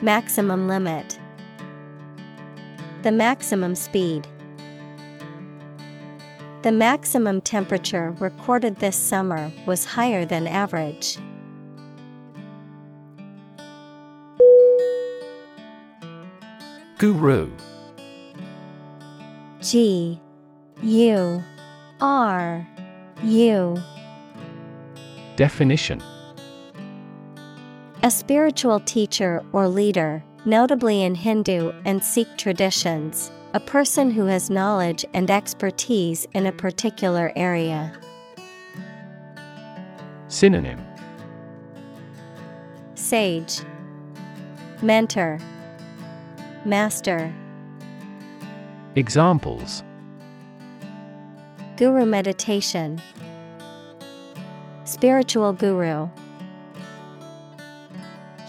Maximum 0.00 0.68
limit 0.68 1.19
The 3.02 3.12
maximum 3.12 3.74
speed. 3.74 4.26
The 6.60 6.70
maximum 6.70 7.40
temperature 7.40 8.10
recorded 8.20 8.76
this 8.76 8.94
summer 8.94 9.50
was 9.64 9.86
higher 9.86 10.26
than 10.26 10.46
average. 10.46 11.16
Guru 16.98 17.50
G 19.62 20.20
U 20.82 21.42
R 22.02 22.68
U 23.22 23.78
Definition 25.36 26.02
A 28.02 28.10
spiritual 28.10 28.80
teacher 28.80 29.42
or 29.54 29.66
leader, 29.66 30.22
notably 30.44 31.02
in 31.02 31.14
Hindu 31.14 31.72
and 31.84 32.02
Sikh 32.02 32.36
traditions, 32.36 33.30
a 33.52 33.60
person 33.60 34.10
who 34.10 34.26
has 34.26 34.50
knowledge 34.50 35.04
and 35.12 35.30
expertise 35.30 36.26
in 36.32 36.46
a 36.46 36.52
particular 36.52 37.32
area. 37.36 37.92
Synonym. 40.28 40.80
Sage. 42.94 43.62
Mentor. 44.82 45.38
Master. 46.64 47.32
Examples. 48.94 49.82
Guru 51.76 52.04
meditation. 52.06 53.00
Spiritual 54.84 55.52
guru 55.52 56.08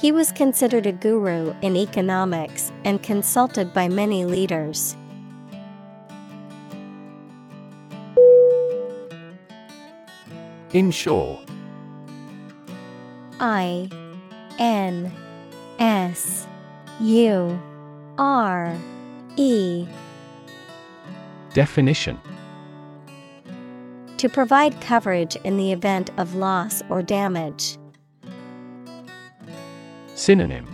He 0.02 0.12
was 0.12 0.32
considered 0.32 0.88
a 0.88 0.92
guru 0.92 1.54
in 1.62 1.78
economics 1.78 2.72
and 2.84 3.04
consulted 3.04 3.72
by 3.72 3.88
many 3.88 4.26
leaders. 4.26 4.98
Insure 10.74 11.40
I 13.40 13.90
N 14.58 15.14
S 15.78 16.48
U 17.00 17.62
R 18.18 18.76
E 19.38 19.86
Definition 21.54 22.20
To 24.18 24.28
provide 24.30 24.82
coverage 24.82 25.36
in 25.44 25.58
the 25.58 25.72
event 25.72 26.10
of 26.18 26.34
loss 26.34 26.82
or 26.90 27.04
damage. 27.04 27.78
Synonym 30.16 30.68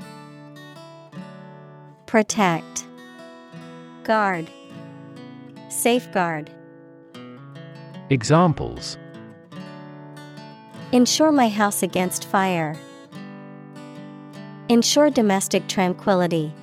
Protect 2.05 2.85
Guard 4.03 4.49
Safeguard 5.69 6.49
Examples 8.09 8.97
Insure 10.91 11.31
my 11.31 11.49
house 11.49 11.83
against 11.83 12.25
fire. 12.25 12.75
Ensure 14.69 15.09
domestic 15.09 15.67
tranquility. 15.67 16.53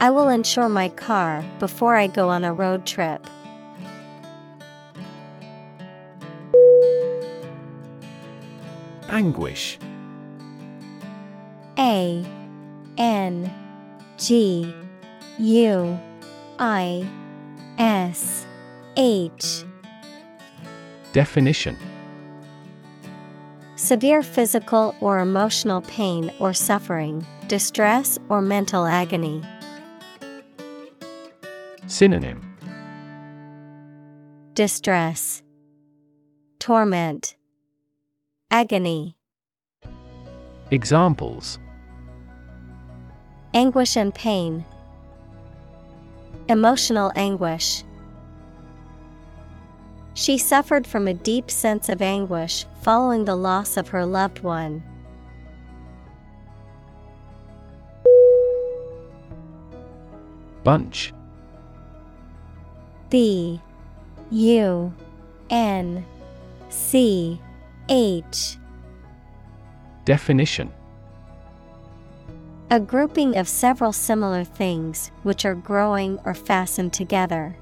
I 0.00 0.10
will 0.10 0.28
insure 0.28 0.68
my 0.68 0.88
car 0.90 1.44
before 1.60 1.94
I 1.94 2.08
go 2.08 2.28
on 2.28 2.44
a 2.44 2.52
road 2.52 2.84
trip. 2.84 3.26
Anguish 9.08 9.78
A 11.78 12.24
N 12.98 13.52
G 14.16 14.72
U 15.38 15.98
I 16.58 17.08
S 17.78 18.46
H. 18.96 19.64
Definition. 21.12 21.76
Severe 23.76 24.22
physical 24.22 24.94
or 25.00 25.18
emotional 25.18 25.82
pain 25.82 26.32
or 26.38 26.52
suffering, 26.52 27.26
distress 27.48 28.18
or 28.28 28.40
mental 28.40 28.86
agony. 28.86 29.42
Synonym. 31.86 32.40
Distress, 34.54 35.42
Torment, 36.60 37.36
Agony, 38.50 39.16
Examples 40.70 41.58
Anguish 43.54 43.96
and 43.96 44.12
pain, 44.12 44.64
Emotional 46.48 47.12
anguish. 47.14 47.84
She 50.14 50.36
suffered 50.38 50.86
from 50.86 51.06
a 51.06 51.14
deep 51.14 51.50
sense 51.50 51.88
of 51.88 52.02
anguish 52.02 52.66
following 52.82 53.24
the 53.24 53.36
loss 53.36 53.76
of 53.76 53.88
her 53.88 54.04
loved 54.04 54.40
one. 54.40 54.82
Bunch 60.64 61.12
B 63.10 63.60
U 64.30 64.92
N 65.50 66.04
C 66.70 67.40
H 67.88 68.56
Definition 70.04 70.72
A 72.70 72.80
grouping 72.80 73.36
of 73.36 73.46
several 73.46 73.92
similar 73.92 74.42
things 74.42 75.10
which 75.22 75.44
are 75.44 75.54
growing 75.54 76.18
or 76.24 76.34
fastened 76.34 76.92
together. 76.92 77.56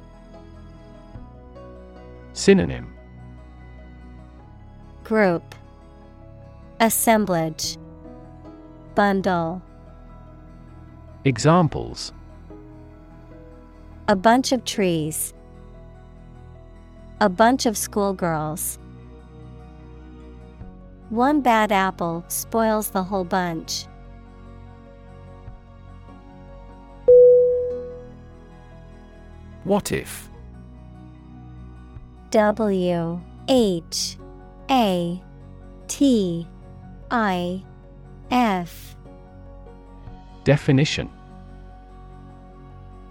Synonym 2.33 2.95
Group 5.05 5.55
Assemblage 6.81 7.77
Bundle 8.95 9.61
Examples 11.25 12.13
A 14.09 14.17
bunch 14.17 14.53
of 14.53 14.65
trees. 14.65 15.35
A 17.21 17.29
bunch 17.29 17.67
of 17.67 17.77
schoolgirls. 17.77 18.79
One 21.11 21.41
bad 21.41 21.71
apple 21.71 22.25
spoils 22.29 22.91
the 22.91 23.03
whole 23.03 23.25
bunch. 23.25 23.87
What 29.65 29.93
if? 29.93 30.29
W 32.31 33.21
H 33.49 34.17
A 34.71 35.23
T 35.87 36.47
I 37.11 37.63
F 38.31 38.97
Definition 40.45 41.11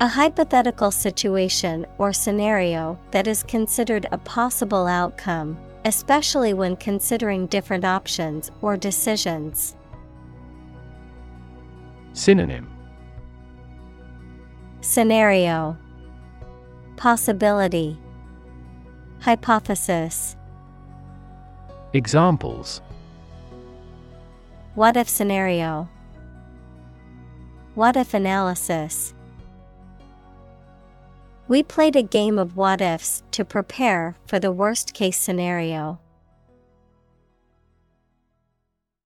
A 0.02 0.08
hypothetical 0.08 0.92
situation 0.92 1.86
or 1.98 2.12
scenario 2.12 3.00
that 3.12 3.28
is 3.28 3.44
considered 3.44 4.08
a 4.12 4.18
possible 4.18 4.88
outcome, 4.88 5.58
especially 5.86 6.54
when 6.54 6.76
considering 6.76 7.46
different 7.48 7.86
options 7.86 8.52
or 8.62 8.76
decisions. 8.76 9.76
Synonym 12.14 12.68
Scenario 14.82 15.78
Possibility 17.02 17.98
Hypothesis 19.22 20.36
Examples 21.94 22.80
What 24.76 24.96
if 24.96 25.10
scenario? 25.10 25.90
What 27.74 27.98
if 27.98 28.14
analysis? 28.14 29.16
We 31.48 31.64
played 31.64 31.96
a 31.96 32.04
game 32.04 32.38
of 32.38 32.56
what 32.56 32.82
ifs 32.82 33.24
to 33.32 33.44
prepare 33.44 34.16
for 34.28 34.38
the 34.38 34.52
worst 34.52 34.94
case 34.94 35.18
scenario. 35.18 36.00